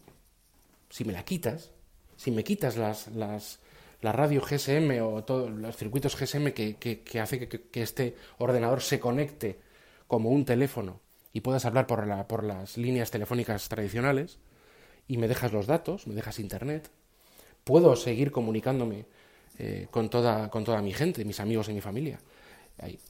si 0.88 1.04
me 1.04 1.12
la 1.12 1.24
quitas, 1.24 1.72
si 2.16 2.30
me 2.30 2.44
quitas 2.44 2.76
las, 2.76 3.08
las, 3.08 3.60
la 4.00 4.12
radio 4.12 4.40
GSM 4.40 5.02
o 5.02 5.24
todos 5.24 5.50
los 5.50 5.76
circuitos 5.76 6.16
GSM 6.16 6.52
que, 6.52 6.76
que, 6.76 7.20
hace 7.20 7.48
que, 7.48 7.82
este 7.82 8.16
ordenador 8.38 8.80
se 8.80 9.00
conecte 9.00 9.58
como 10.06 10.30
un 10.30 10.44
teléfono 10.44 11.00
y 11.32 11.40
puedas 11.40 11.64
hablar 11.64 11.86
por, 11.86 12.06
la, 12.06 12.26
por 12.26 12.44
las 12.44 12.76
líneas 12.76 13.10
telefónicas 13.10 13.68
tradicionales 13.68 14.38
y 15.08 15.18
me 15.18 15.28
dejas 15.28 15.52
los 15.52 15.66
datos, 15.66 16.06
me 16.06 16.14
dejas 16.14 16.38
internet, 16.38 16.90
puedo 17.64 17.96
seguir 17.96 18.32
comunicándome 18.32 19.06
eh, 19.58 19.88
con, 19.90 20.10
toda, 20.10 20.50
con 20.50 20.64
toda 20.64 20.82
mi 20.82 20.92
gente, 20.92 21.24
mis 21.24 21.40
amigos 21.40 21.68
y 21.68 21.72
mi 21.72 21.80
familia. 21.80 22.20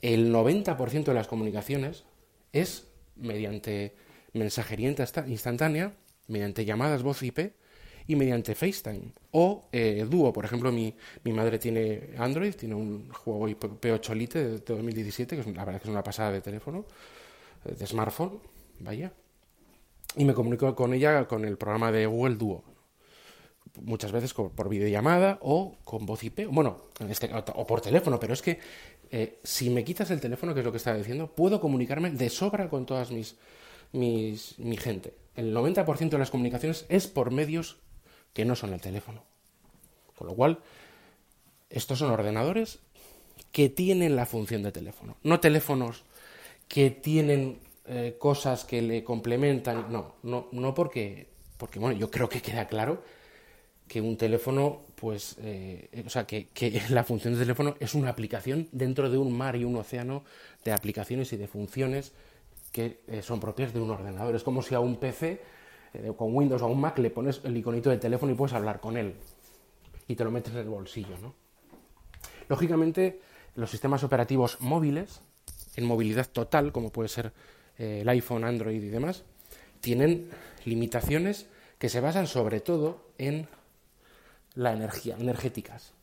El 0.01 0.33
90% 0.33 1.03
de 1.03 1.13
las 1.13 1.27
comunicaciones 1.27 2.05
es 2.53 2.87
mediante 3.15 3.95
mensajería 4.33 4.93
instantánea, 5.27 5.93
mediante 6.27 6.63
llamadas 6.63 7.03
voz 7.03 7.21
IP 7.23 7.53
y 8.07 8.15
mediante 8.15 8.55
FaceTime. 8.55 9.11
O 9.31 9.67
eh, 9.71 10.05
Duo, 10.09 10.31
por 10.31 10.45
ejemplo, 10.45 10.71
mi, 10.71 10.93
mi, 11.23 11.33
madre 11.33 11.59
tiene 11.59 12.11
Android, 12.17 12.53
tiene 12.55 12.75
un 12.75 13.09
Huawei 13.25 13.55
P8 13.55 14.13
Lite 14.15 14.47
de 14.47 14.59
2017, 14.59 15.35
que 15.35 15.41
es, 15.41 15.47
la 15.55 15.65
verdad 15.65 15.81
que 15.81 15.87
es 15.87 15.91
una 15.91 16.03
pasada 16.03 16.31
de 16.31 16.41
teléfono, 16.41 16.85
eh, 17.65 17.75
de 17.77 17.85
smartphone, 17.85 18.39
vaya. 18.79 19.11
Y 20.15 20.25
me 20.25 20.33
comunico 20.33 20.73
con 20.73 20.93
ella 20.93 21.27
con 21.27 21.45
el 21.45 21.57
programa 21.57 21.91
de 21.91 22.05
Google 22.05 22.35
Duo. 22.35 22.63
Muchas 23.81 24.11
veces 24.11 24.33
por 24.33 24.69
videollamada 24.69 25.37
o 25.41 25.77
con 25.83 26.05
voz 26.07 26.23
IP, 26.23 26.47
bueno, 26.49 26.85
este, 27.07 27.29
o 27.53 27.67
por 27.67 27.81
teléfono, 27.81 28.19
pero 28.19 28.33
es 28.33 28.41
que 28.41 28.59
eh, 29.11 29.39
si 29.43 29.69
me 29.69 29.83
quitas 29.83 30.09
el 30.09 30.19
teléfono, 30.19 30.53
que 30.53 30.61
es 30.61 30.65
lo 30.65 30.71
que 30.71 30.79
estaba 30.79 30.97
diciendo, 30.97 31.27
puedo 31.35 31.61
comunicarme 31.61 32.09
de 32.09 32.29
sobra 32.29 32.69
con 32.69 32.87
todas 32.87 33.11
mis, 33.11 33.35
mis 33.91 34.57
mi 34.57 34.77
gente. 34.77 35.13
El 35.35 35.55
90% 35.55 36.09
de 36.09 36.17
las 36.17 36.31
comunicaciones 36.31 36.85
es 36.89 37.05
por 37.05 37.29
medios 37.31 37.77
que 38.37 38.45
no 38.45 38.55
son 38.55 38.71
el 38.71 38.79
teléfono. 38.79 39.23
Con 40.15 40.27
lo 40.27 40.35
cual, 40.35 40.59
estos 41.71 41.97
son 41.97 42.11
ordenadores 42.11 42.77
que 43.51 43.67
tienen 43.67 44.15
la 44.15 44.27
función 44.27 44.61
de 44.61 44.71
teléfono, 44.71 45.17
no 45.23 45.39
teléfonos 45.39 46.03
que 46.67 46.91
tienen 46.91 47.57
eh, 47.87 48.15
cosas 48.19 48.63
que 48.63 48.83
le 48.83 49.03
complementan, 49.03 49.91
no, 49.91 50.17
no, 50.21 50.49
no 50.51 50.75
porque, 50.75 51.29
porque, 51.57 51.79
bueno, 51.79 51.97
yo 51.97 52.11
creo 52.11 52.29
que 52.29 52.43
queda 52.43 52.67
claro 52.67 53.01
que 53.87 54.01
un 54.01 54.17
teléfono, 54.17 54.83
pues, 54.93 55.37
eh, 55.41 56.03
o 56.05 56.09
sea, 56.11 56.27
que, 56.27 56.49
la 56.89 57.03
función 57.03 57.33
de 57.33 57.39
teléfono 57.39 57.75
es 57.79 57.95
una 57.95 58.11
aplicación 58.11 58.67
dentro 58.71 59.09
de 59.09 59.17
un 59.17 59.35
mar 59.35 59.55
y 59.55 59.63
un 59.63 59.75
océano 59.77 60.23
de 60.63 60.73
aplicaciones 60.73 61.33
y 61.33 61.37
de 61.37 61.47
funciones 61.47 62.13
que 62.71 62.99
eh, 63.07 63.23
son 63.23 63.39
propias 63.39 63.73
de 63.73 63.79
un 63.79 63.89
ordenador. 63.89 64.35
Es 64.35 64.43
como 64.43 64.61
si 64.61 64.75
a 64.75 64.79
un 64.79 64.97
PC 64.97 65.56
con 66.15 66.35
Windows 66.35 66.61
o 66.61 66.67
un 66.67 66.79
Mac 66.79 66.97
le 66.99 67.09
pones 67.09 67.41
el 67.43 67.57
iconito 67.57 67.89
de 67.89 67.97
teléfono 67.97 68.31
y 68.31 68.35
puedes 68.35 68.53
hablar 68.53 68.79
con 68.79 68.97
él 68.97 69.15
y 70.07 70.15
te 70.15 70.23
lo 70.23 70.31
metes 70.31 70.53
en 70.53 70.59
el 70.59 70.69
bolsillo, 70.69 71.17
¿no? 71.21 71.33
Lógicamente, 72.47 73.19
los 73.55 73.69
sistemas 73.69 74.03
operativos 74.03 74.61
móviles, 74.61 75.21
en 75.75 75.85
movilidad 75.85 76.27
total, 76.27 76.71
como 76.71 76.91
puede 76.91 77.09
ser 77.09 77.33
el 77.77 78.07
iPhone, 78.09 78.45
Android 78.45 78.81
y 78.81 78.89
demás, 78.89 79.23
tienen 79.81 80.29
limitaciones 80.65 81.47
que 81.77 81.89
se 81.89 81.99
basan 81.99 82.27
sobre 82.27 82.61
todo 82.61 83.11
en 83.17 83.47
la 84.55 84.73
energía, 84.73 85.15
energéticas. 85.19 85.93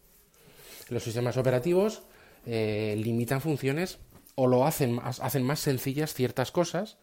Los 0.89 1.03
sistemas 1.03 1.37
operativos 1.37 2.03
eh, 2.47 2.95
limitan 2.99 3.41
funciones 3.41 3.99
o 4.37 4.47
lo 4.47 4.67
hacen 4.67 4.93
más, 4.93 5.21
hacen 5.21 5.43
más 5.43 5.61
sencillas 5.61 6.15
ciertas 6.15 6.53
cosas 6.53 6.99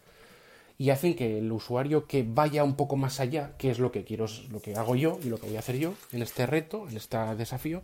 y 0.77 0.89
hacen 0.89 1.15
que 1.15 1.37
el 1.37 1.51
usuario 1.51 2.07
que 2.07 2.25
vaya 2.27 2.63
un 2.63 2.75
poco 2.75 2.95
más 2.95 3.19
allá, 3.19 3.55
que 3.57 3.69
es 3.69 3.79
lo 3.79 3.91
que 3.91 4.03
quiero, 4.03 4.25
lo 4.49 4.61
que 4.61 4.75
hago 4.75 4.95
yo 4.95 5.19
y 5.23 5.29
lo 5.29 5.39
que 5.39 5.47
voy 5.47 5.55
a 5.55 5.59
hacer 5.59 5.77
yo 5.77 5.93
en 6.11 6.21
este 6.21 6.45
reto, 6.45 6.87
en 6.89 6.97
este 6.97 7.17
desafío, 7.35 7.83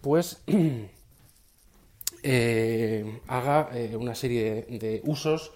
pues 0.00 0.42
eh, 2.22 3.20
haga 3.26 3.70
eh, 3.72 3.96
una 3.96 4.14
serie 4.14 4.62
de, 4.62 5.02
usos 5.04 5.52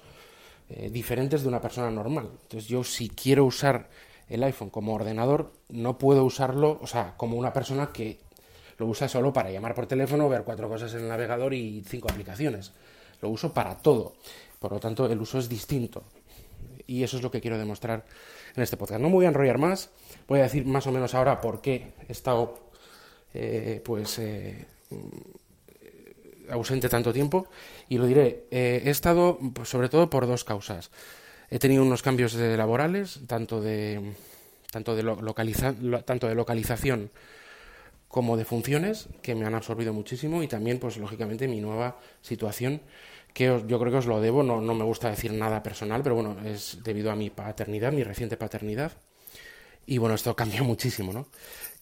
diferentes 0.91 1.43
de 1.43 1.49
una 1.49 1.61
persona 1.61 1.91
normal. 1.91 2.31
Entonces 2.45 2.67
yo 2.67 2.83
si 2.83 3.11
quiero 3.11 3.45
usar 3.45 3.91
el 4.33 4.43
iPhone 4.43 4.71
como 4.71 4.95
ordenador, 4.95 5.53
no 5.69 5.99
puedo 5.99 6.25
usarlo, 6.25 6.79
o 6.81 6.87
sea, 6.87 7.15
como 7.19 7.37
una 7.37 7.53
persona 7.53 7.93
que 7.93 8.19
lo 8.79 8.87
usa 8.87 9.09
solo 9.09 9.33
para 9.33 9.51
llamar 9.51 9.75
por 9.75 9.87
teléfono, 9.87 10.29
ver 10.29 10.45
cuatro 10.45 10.69
cosas 10.69 10.93
en 10.95 11.01
el 11.01 11.09
navegador 11.09 11.53
y 11.55 11.85
cinco 11.87 12.09
aplicaciones. 12.11 12.73
Lo 13.21 13.29
uso 13.29 13.53
para 13.53 13.77
todo. 13.77 14.15
Por 14.59 14.73
lo 14.73 14.81
tanto, 14.81 15.07
el 15.07 15.21
uso 15.21 15.39
es 15.39 15.49
distinto. 15.49 16.03
Y 16.87 17.03
eso 17.03 17.17
es 17.17 17.23
lo 17.23 17.31
que 17.31 17.41
quiero 17.41 17.59
demostrar 17.59 18.05
en 18.55 18.63
este 18.63 18.77
podcast. 18.77 19.01
No 19.01 19.09
me 19.09 19.15
voy 19.15 19.25
a 19.27 19.29
enrollar 19.29 19.59
más. 19.59 19.91
Voy 20.29 20.41
a 20.41 20.45
decir 20.45 20.67
más 20.67 20.87
o 20.87 20.93
menos 20.93 21.15
ahora 21.15 21.41
por 21.41 21.61
qué 21.61 21.93
he 22.09 22.13
estado, 22.13 22.71
eh, 23.35 23.81
pues, 23.85 24.19
eh, 24.19 24.67
ausente 26.51 26.89
tanto 26.89 27.13
tiempo. 27.13 27.49
Y 27.89 27.99
lo 27.99 28.07
diré. 28.07 28.45
Eh, 28.51 28.83
he 28.85 28.91
estado, 28.91 29.39
pues, 29.55 29.69
sobre 29.69 29.89
todo, 29.89 30.11
por 30.11 30.27
dos 30.27 30.45
causas. 30.45 30.91
He 31.51 31.59
tenido 31.59 31.83
unos 31.83 32.03
cambios 32.03 32.33
de 32.33 32.57
laborales, 32.57 33.21
tanto 33.27 33.61
de, 33.61 34.15
tanto 34.71 34.95
de, 34.97 36.03
tanto 36.05 36.29
de 36.29 36.35
localización 36.35 37.11
como 38.09 38.37
de 38.37 38.45
funciones, 38.45 39.09
que 39.23 39.35
me 39.35 39.47
han 39.47 39.55
absorbido 39.55 39.95
muchísimo 39.95 40.43
y 40.43 40.49
también, 40.49 40.79
pues 40.79 40.99
lógicamente, 40.99 41.49
mi 41.49 41.61
nueva 41.61 41.99
situación, 42.21 42.83
que 43.33 43.63
yo 43.67 43.79
creo 43.79 43.91
que 43.91 43.99
os 43.99 44.07
lo 44.07 44.21
debo, 44.21 44.43
no, 44.43 44.61
no 44.61 44.75
me 44.75 44.85
gusta 44.85 45.11
decir 45.11 45.33
nada 45.33 45.63
personal, 45.63 46.03
pero 46.03 46.15
bueno, 46.15 46.37
es 46.45 46.79
debido 46.83 47.11
a 47.11 47.17
mi 47.17 47.31
paternidad, 47.31 47.93
mi 47.93 48.05
reciente 48.05 48.37
paternidad. 48.37 48.93
Y 49.87 49.99
bueno, 49.99 50.15
esto 50.15 50.35
cambió 50.37 50.65
muchísimo, 50.65 51.13
¿no? 51.13 51.27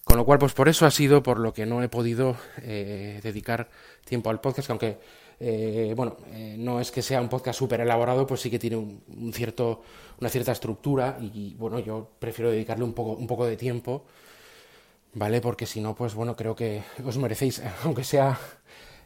Con 0.05 0.17
lo 0.17 0.25
cual, 0.25 0.39
pues 0.39 0.55
por 0.55 0.69
eso 0.69 0.87
ha 0.87 0.91
sido 0.91 1.23
por 1.23 1.39
lo 1.39 1.53
que 1.53 1.67
no 1.67 1.83
he 1.83 1.89
podido 1.89 2.37
eh, 2.63 3.21
dedicar 3.23 3.69
tiempo 4.05 4.31
al 4.31 4.41
podcast, 4.41 4.71
aunque 4.71 4.99
eh, 5.43 5.95
bueno, 5.97 6.19
eh, 6.33 6.57
no 6.59 6.81
es 6.81 6.91
que 6.91 7.01
sea 7.01 7.21
un 7.21 7.31
podcast 7.31 7.59
súper 7.59 7.81
elaborado, 7.81 8.27
pues 8.27 8.41
sí 8.43 8.51
que 8.51 8.59
tiene 8.59 8.77
un, 8.77 9.33
cierto, 9.33 9.83
una 10.21 10.29
cierta 10.29 10.53
estructura 10.53 11.19
y, 11.21 11.55
bueno, 11.55 11.79
yo 11.79 12.11
prefiero 12.19 12.51
dedicarle 12.51 12.85
un 12.85 12.93
poco, 12.93 13.13
un 13.13 13.27
poco 13.27 13.47
de 13.47 13.57
tiempo, 13.57 14.05
¿vale? 15.15 15.41
Porque 15.41 15.67
si 15.67 15.81
no, 15.81 15.95
pues 15.95 16.15
bueno, 16.15 16.37
creo 16.37 16.55
que 16.55 16.83
os 17.05 17.17
merecéis, 17.17 17.63
aunque 17.85 18.05
sea 18.05 18.39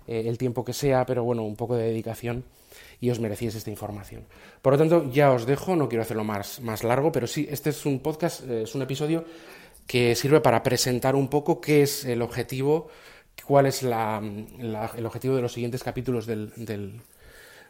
eh, 0.07 0.25
el 0.27 0.39
tiempo 0.39 0.65
que 0.65 0.73
sea, 0.73 1.07
pero 1.07 1.25
bueno, 1.25 1.43
un 1.43 1.57
poco 1.57 1.77
de 1.77 1.85
dedicación 1.85 2.45
y 3.01 3.11
os 3.11 3.21
merecéis 3.21 3.55
esta 3.55 3.71
información. 3.71 4.25
Por 4.63 4.73
lo 4.73 4.79
tanto, 4.79 5.11
ya 5.11 5.33
os 5.33 5.47
dejo, 5.47 5.77
no 5.77 5.89
quiero 5.89 6.03
hacerlo 6.03 6.25
más, 6.25 6.61
más 6.61 6.85
largo, 6.85 7.13
pero 7.13 7.27
sí, 7.27 7.47
este 7.51 7.71
es 7.71 7.87
un 7.87 8.01
podcast, 8.01 8.49
es 8.49 8.75
un 8.75 8.83
episodio 8.83 9.25
que 9.87 10.15
sirve 10.15 10.41
para 10.41 10.63
presentar 10.63 11.15
un 11.15 11.29
poco 11.29 11.61
qué 11.61 11.83
es 11.83 12.05
el 12.05 12.23
objetivo 12.23 12.89
cuál 13.43 13.67
es 13.67 13.83
el 13.83 15.07
objetivo 15.07 15.37
de 15.37 15.43
los 15.43 15.53
siguientes 15.53 15.83
capítulos 15.83 16.27
del, 16.27 16.53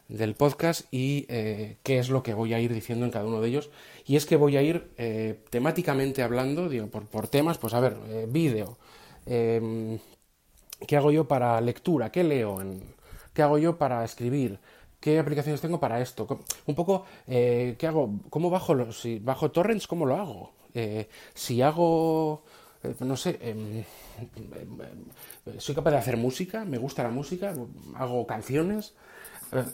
del, 0.09 0.35
podcast 0.35 0.87
y 0.93 1.27
eh, 1.29 1.77
qué 1.83 1.99
es 1.99 2.11
lo 2.11 2.23
que 2.23 2.35
voy 2.35 2.55
a 2.55 2.61
ir 2.61 2.73
diciendo 2.73 3.05
en 3.05 3.11
cada 3.11 3.27
uno 3.27 3.41
de 3.41 3.49
ellos. 3.49 3.71
Y 4.07 4.17
es 4.17 4.27
que 4.27 4.37
voy 4.37 4.57
a 4.57 4.63
ir 4.63 4.91
eh, 4.99 5.41
temáticamente 5.51 6.23
hablando, 6.23 6.69
digo, 6.69 6.87
por, 6.89 7.07
por, 7.07 7.29
temas, 7.29 7.59
pues 7.59 7.75
a 7.75 7.81
ver, 7.81 7.97
eh, 8.09 8.27
vídeo, 8.29 8.77
¿qué 10.87 10.97
hago 10.97 11.11
yo 11.11 11.27
para 11.27 11.61
lectura? 11.61 12.11
¿Qué 12.11 12.25
leo? 12.25 12.59
¿Qué 13.33 13.43
hago 13.43 13.59
yo 13.59 13.77
para 13.79 14.05
escribir? 14.05 14.59
¿Qué 15.01 15.19
aplicaciones 15.19 15.61
tengo 15.61 15.81
para 15.81 16.01
esto? 16.01 16.41
Un 16.67 16.75
poco, 16.75 17.05
¿qué 17.27 17.87
hago? 17.87 18.15
¿Cómo 18.31 18.49
bajo 18.49 18.75
los, 18.75 19.01
si 19.01 19.19
bajo 19.19 19.51
torrents? 19.51 19.87
¿Cómo 19.87 20.07
lo 20.07 20.17
hago? 20.17 20.53
si 21.35 21.63
hago, 21.63 22.43
no 23.01 23.17
sé, 23.17 23.39
em, 23.41 23.85
soy 25.59 25.75
capaz 25.75 25.91
de 25.93 25.99
hacer 25.99 26.17
música, 26.17 26.65
me 26.65 26.79
gusta 26.79 27.03
la 27.03 27.11
música, 27.11 27.55
hago 27.97 28.27
canciones, 28.27 28.95
eh, 29.53 29.65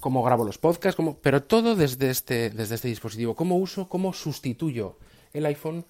cómo 0.00 0.22
grabo 0.22 0.44
los 0.44 0.58
podcasts, 0.58 0.96
cómo, 0.96 1.18
pero 1.18 1.42
todo 1.42 1.76
desde 1.76 2.10
este, 2.10 2.50
desde 2.50 2.74
este 2.74 2.88
dispositivo. 2.88 3.34
¿Cómo 3.34 3.56
uso, 3.56 3.88
cómo 3.88 4.12
sustituyo 4.12 4.96
el 5.32 5.46
iPhone 5.46 5.84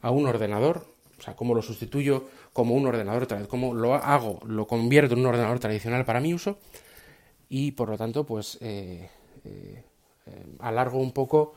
a 0.00 0.10
un 0.10 0.26
ordenador? 0.26 0.86
O 1.18 1.22
sea, 1.22 1.34
cómo 1.34 1.54
lo 1.54 1.62
sustituyo 1.62 2.28
como 2.52 2.74
un 2.74 2.86
ordenador, 2.86 3.26
cómo 3.48 3.74
lo 3.74 3.94
hago, 3.94 4.40
lo 4.46 4.66
convierto 4.66 5.14
en 5.14 5.20
un 5.20 5.26
ordenador 5.26 5.58
tradicional 5.58 6.04
para 6.04 6.20
mi 6.20 6.32
uso 6.32 6.58
y 7.48 7.72
por 7.72 7.88
lo 7.88 7.98
tanto, 7.98 8.24
pues 8.24 8.58
eh, 8.60 9.10
eh, 9.44 9.82
alargo 10.60 10.98
un 10.98 11.12
poco, 11.12 11.54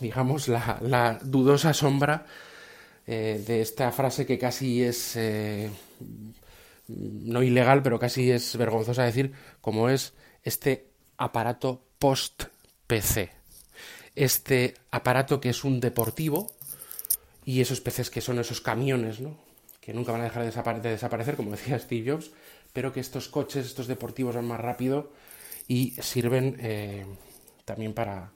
digamos, 0.00 0.48
la, 0.48 1.18
dudosa 1.22 1.72
sombra 1.72 2.26
eh, 3.06 3.42
de 3.46 3.60
esta 3.60 3.92
frase 3.92 4.24
que 4.24 4.38
casi 4.38 4.82
es 4.82 5.14
eh, 5.16 5.70
no 6.88 7.42
ilegal, 7.42 7.82
pero 7.82 7.98
casi 7.98 8.30
es 8.30 8.56
vergonzosa 8.56 9.04
decir, 9.04 9.32
como 9.60 9.88
es 9.90 10.14
este 10.42 10.88
aparato 11.18 11.82
post-PC. 11.98 13.30
Este 14.14 14.74
aparato 14.90 15.40
que 15.40 15.50
es 15.50 15.64
un 15.64 15.80
deportivo 15.80 16.52
y 17.44 17.60
esos 17.60 17.80
PCs 17.80 18.10
que 18.10 18.20
son 18.20 18.38
esos 18.38 18.60
camiones, 18.60 19.20
¿no? 19.20 19.36
que 19.80 19.92
nunca 19.92 20.12
van 20.12 20.22
a 20.22 20.24
dejar 20.24 20.80
de, 20.80 20.90
desaparecer, 20.90 21.36
como 21.36 21.50
decía 21.50 21.78
Steve 21.78 22.10
Jobs, 22.10 22.30
pero 22.72 22.92
que 22.92 23.00
estos 23.00 23.28
coches, 23.28 23.66
estos 23.66 23.86
deportivos 23.86 24.34
van 24.34 24.46
más 24.46 24.60
rápido 24.60 25.12
y 25.68 25.90
sirven 26.00 26.56
eh, 26.58 27.04
también 27.64 27.92
para, 27.92 28.32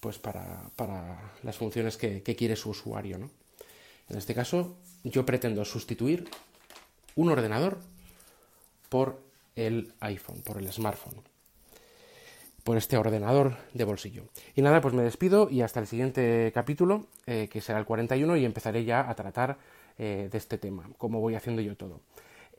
pues 0.00 0.18
para, 0.18 0.70
para 0.76 1.32
las 1.42 1.56
funciones 1.56 1.96
que, 1.96 2.22
que 2.22 2.36
quiere 2.36 2.54
su 2.54 2.70
usuario. 2.70 3.18
¿no? 3.18 3.30
En 4.08 4.18
este 4.18 4.34
caso, 4.34 4.76
yo 5.04 5.24
pretendo 5.24 5.64
sustituir 5.64 6.28
un 7.16 7.30
ordenador 7.30 7.78
por 8.88 9.22
el 9.56 9.92
iPhone, 10.00 10.42
por 10.42 10.58
el 10.58 10.72
smartphone, 10.72 11.22
por 12.68 12.76
este 12.76 12.98
ordenador 12.98 13.56
de 13.72 13.84
bolsillo. 13.84 14.24
Y 14.54 14.60
nada, 14.60 14.82
pues 14.82 14.92
me 14.92 15.02
despido 15.02 15.48
y 15.50 15.62
hasta 15.62 15.80
el 15.80 15.86
siguiente 15.86 16.52
capítulo, 16.54 17.06
eh, 17.26 17.48
que 17.50 17.62
será 17.62 17.78
el 17.78 17.86
41, 17.86 18.36
y 18.36 18.44
empezaré 18.44 18.84
ya 18.84 19.08
a 19.08 19.14
tratar 19.14 19.56
eh, 19.96 20.28
de 20.30 20.36
este 20.36 20.58
tema, 20.58 20.86
como 20.98 21.18
voy 21.18 21.34
haciendo 21.34 21.62
yo 21.62 21.78
todo. 21.78 22.02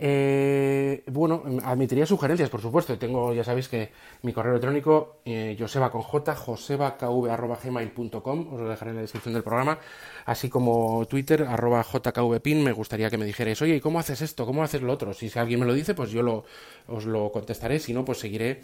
Eh, 0.02 1.04
bueno, 1.12 1.44
admitiría 1.64 2.06
sugerencias, 2.08 2.50
por 2.50 2.60
supuesto. 2.60 2.98
Tengo, 2.98 3.36
ya 3.36 3.44
sabéis 3.44 3.68
que 3.68 3.92
mi 4.24 4.34
correo 4.34 4.54
electrónico, 4.54 5.18
eh, 5.26 5.56
joseba 5.60 5.92
con 5.92 6.02
j, 6.02 6.34
josebakv.gmail.com, 6.34 8.54
os 8.54 8.62
lo 8.62 8.68
dejaré 8.68 8.90
en 8.90 8.96
la 8.96 9.04
descripción 9.04 9.36
del 9.36 9.44
programa, 9.44 9.78
así 10.26 10.50
como 10.50 11.06
Twitter, 11.06 11.44
arroba 11.44 11.84
jkvpin, 11.84 12.64
me 12.64 12.72
gustaría 12.72 13.12
que 13.12 13.20
me 13.20 13.26
dijerais, 13.26 13.62
oye, 13.62 13.76
¿y 13.76 13.80
cómo 13.80 14.00
haces 14.00 14.24
esto? 14.24 14.48
¿Cómo 14.48 14.64
haces 14.64 14.82
lo 14.82 14.92
otro? 14.92 15.14
Si 15.14 15.30
alguien 15.38 15.60
me 15.60 15.68
lo 15.68 15.76
dice, 15.76 15.94
pues 15.94 16.10
yo 16.10 16.46
os 16.88 17.06
lo 17.06 17.32
contestaré, 17.32 17.78
si 17.78 17.94
no, 17.94 18.04
pues 18.04 18.18
seguiré 18.18 18.62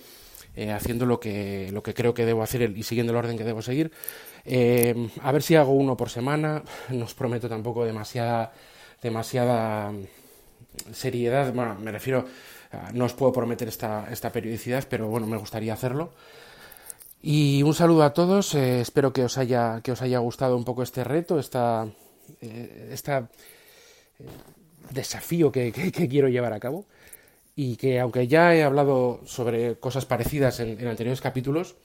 eh, 0.56 0.72
haciendo 0.72 1.06
lo 1.06 1.20
que, 1.20 1.70
lo 1.72 1.84
que 1.84 1.94
creo 1.94 2.14
que 2.14 2.26
debo 2.26 2.44
hacer 2.44 2.62
y 2.78 2.84
siguiendo 2.84 3.12
el 3.12 3.18
orden 3.18 3.38
que 3.38 3.44
debo 3.44 3.62
seguir. 3.62 3.92
Eh, 4.46 5.10
a 5.22 5.32
ver 5.32 5.44
si 5.44 5.56
hago 5.56 5.72
uno 5.72 5.98
por 5.98 6.10
semana, 6.10 6.64
no 6.90 7.06
os 7.06 7.14
prometo 7.14 7.50
tampoco 7.50 7.86
demasiada, 7.86 8.54
demasiada 9.02 9.92
seriedad, 10.94 11.54
bueno, 11.54 11.76
me 11.76 11.92
refiero, 11.92 12.26
no 12.94 13.06
os 13.06 13.14
puedo 13.14 13.32
prometer 13.32 13.68
esta, 13.68 14.08
esta 14.12 14.32
periodicidad, 14.32 14.86
pero 14.90 15.08
bueno, 15.08 15.26
me 15.28 15.38
gustaría 15.38 15.74
hacerlo. 15.74 16.12
Y 17.28 17.64
un 17.64 17.74
saludo 17.74 18.04
a 18.04 18.14
todos, 18.14 18.54
eh, 18.54 18.82
espero 18.82 19.12
que 19.12 19.24
os, 19.24 19.40
haya, 19.40 19.82
que 19.82 19.92
os 19.92 20.02
haya 20.04 20.20
gustado 20.20 20.56
un 20.56 20.64
poco 20.64 20.84
este 20.84 21.04
reto, 21.04 21.40
esta, 21.40 21.88
desafío 24.92 25.52
que, 25.52 25.72
quiero 26.10 26.28
llevar 26.30 26.54
a 26.54 26.60
cabo. 26.60 26.86
Y 27.56 27.78
que 27.78 28.00
aunque 28.00 28.28
ya 28.28 28.54
he 28.54 28.64
hablado 28.64 29.22
sobre 29.26 29.80
cosas 29.80 30.06
parecidas 30.06 30.60
en, 30.60 30.86
anteriores 30.88 31.22
capítulos, 31.22 31.76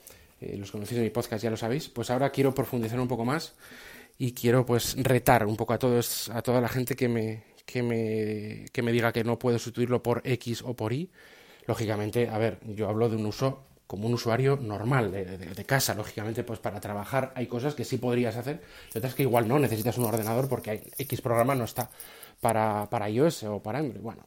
los 0.41 0.71
conocidos 0.71 1.01
de 1.01 1.05
mi 1.05 1.11
podcast 1.11 1.45
ya 1.45 1.51
lo 1.51 1.57
sabéis, 1.57 1.89
pues 1.89 2.11
ahora 2.11 2.31
quiero 2.31 2.55
profundizar 2.55 2.99
un 2.99 3.09
poco 3.09 3.25
más 3.25 3.55
y 4.19 4.33
quiero 4.33 4.67
pues 4.67 4.97
retar 5.03 5.47
un 5.47 5.57
poco 5.57 5.73
a 5.73 5.79
todos, 5.79 6.29
a 6.31 6.43
toda 6.43 6.61
la 6.61 6.69
gente 6.69 6.97
que 6.97 7.09
me, 7.09 7.45
que 7.65 7.83
me, 7.83 8.67
que 8.73 8.83
me 8.83 8.93
diga 8.93 9.13
que 9.13 9.25
no 9.25 9.39
puedo 9.39 9.59
sustituirlo 9.59 10.03
por 10.03 10.23
X 10.25 10.63
o 10.63 10.75
por 10.75 10.93
Y, 10.93 11.11
lógicamente, 11.67 12.29
a 12.29 12.37
ver, 12.37 12.59
yo 12.67 12.89
hablo 12.89 13.09
de 13.09 13.17
un 13.17 13.27
uso 13.27 13.65
como 13.87 14.07
un 14.07 14.15
usuario 14.15 14.57
normal 14.57 15.11
de, 15.11 15.65
casa, 15.65 15.95
lógicamente, 15.95 16.45
pues 16.45 16.61
para 16.61 16.81
trabajar 16.81 17.33
hay 17.35 17.47
cosas 17.47 17.75
que 17.75 17.85
sí 17.85 17.97
podrías 17.99 18.37
hacer 18.37 18.63
y 18.95 18.99
otras 18.99 19.15
que 19.15 19.25
igual 19.25 19.49
no, 19.49 19.59
necesitas 19.59 19.99
un 19.99 20.05
ordenador 20.05 20.49
porque 20.49 20.93
X 20.97 21.21
programa 21.21 21.57
no 21.57 21.65
está 21.65 21.91
para, 22.41 22.89
para 22.89 23.11
iOS 23.11 23.45
o 23.45 23.61
para 23.61 23.81
Android. 23.81 24.01
Bueno, 24.01 24.27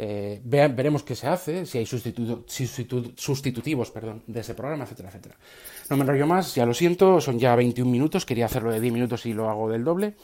eh, 0.00 0.40
veremos 0.44 1.02
qué 1.02 1.16
se 1.16 1.26
hace, 1.26 1.66
si 1.66 1.78
hay 1.78 1.86
sustitutivos 1.86 3.90
perdón, 3.90 4.22
de 4.28 4.40
ese 4.40 4.54
programa, 4.54 4.84
etcétera, 4.84 5.08
etcétera. 5.08 5.34
No 5.90 5.96
me 5.96 6.02
enrollo 6.02 6.24
más, 6.24 6.54
ya 6.54 6.64
lo 6.64 6.72
siento, 6.72 7.20
son 7.20 7.40
ya 7.40 7.56
21 7.56 7.90
minutos, 7.90 8.24
quería 8.24 8.46
hacerlo 8.46 8.70
de 8.70 8.78
10 8.78 8.92
minutos 8.92 9.26
y 9.26 9.32
lo 9.32 9.50
hago 9.50 9.68
del 9.68 9.82
doble. 9.82 10.14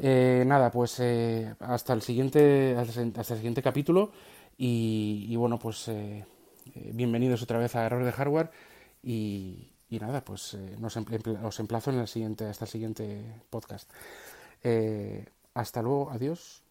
Eh, 0.00 0.42
nada, 0.44 0.72
pues 0.72 0.98
eh, 0.98 1.54
hasta, 1.60 1.92
el 1.92 2.02
siguiente, 2.02 2.74
hasta 2.76 3.02
el 3.02 3.38
siguiente 3.38 3.62
capítulo 3.62 4.10
y, 4.58 5.36
bueno, 5.36 5.56
pues 5.56 5.88
bienvenidos 6.74 7.42
otra 7.42 7.58
vez 7.58 7.76
a 7.76 7.86
Error 7.86 8.04
de 8.04 8.10
Hardware 8.10 8.50
y, 9.04 9.70
nada, 10.00 10.24
pues 10.24 10.58
nos 10.80 10.96
os 10.96 11.60
emplazo 11.60 11.90
en 11.90 12.00
el 12.00 12.08
siguiente, 12.08 12.46
hasta 12.46 12.64
el 12.64 12.70
siguiente 12.70 13.22
podcast. 13.50 13.88
hasta 15.54 15.80
luego, 15.80 16.10
adiós. 16.10 16.61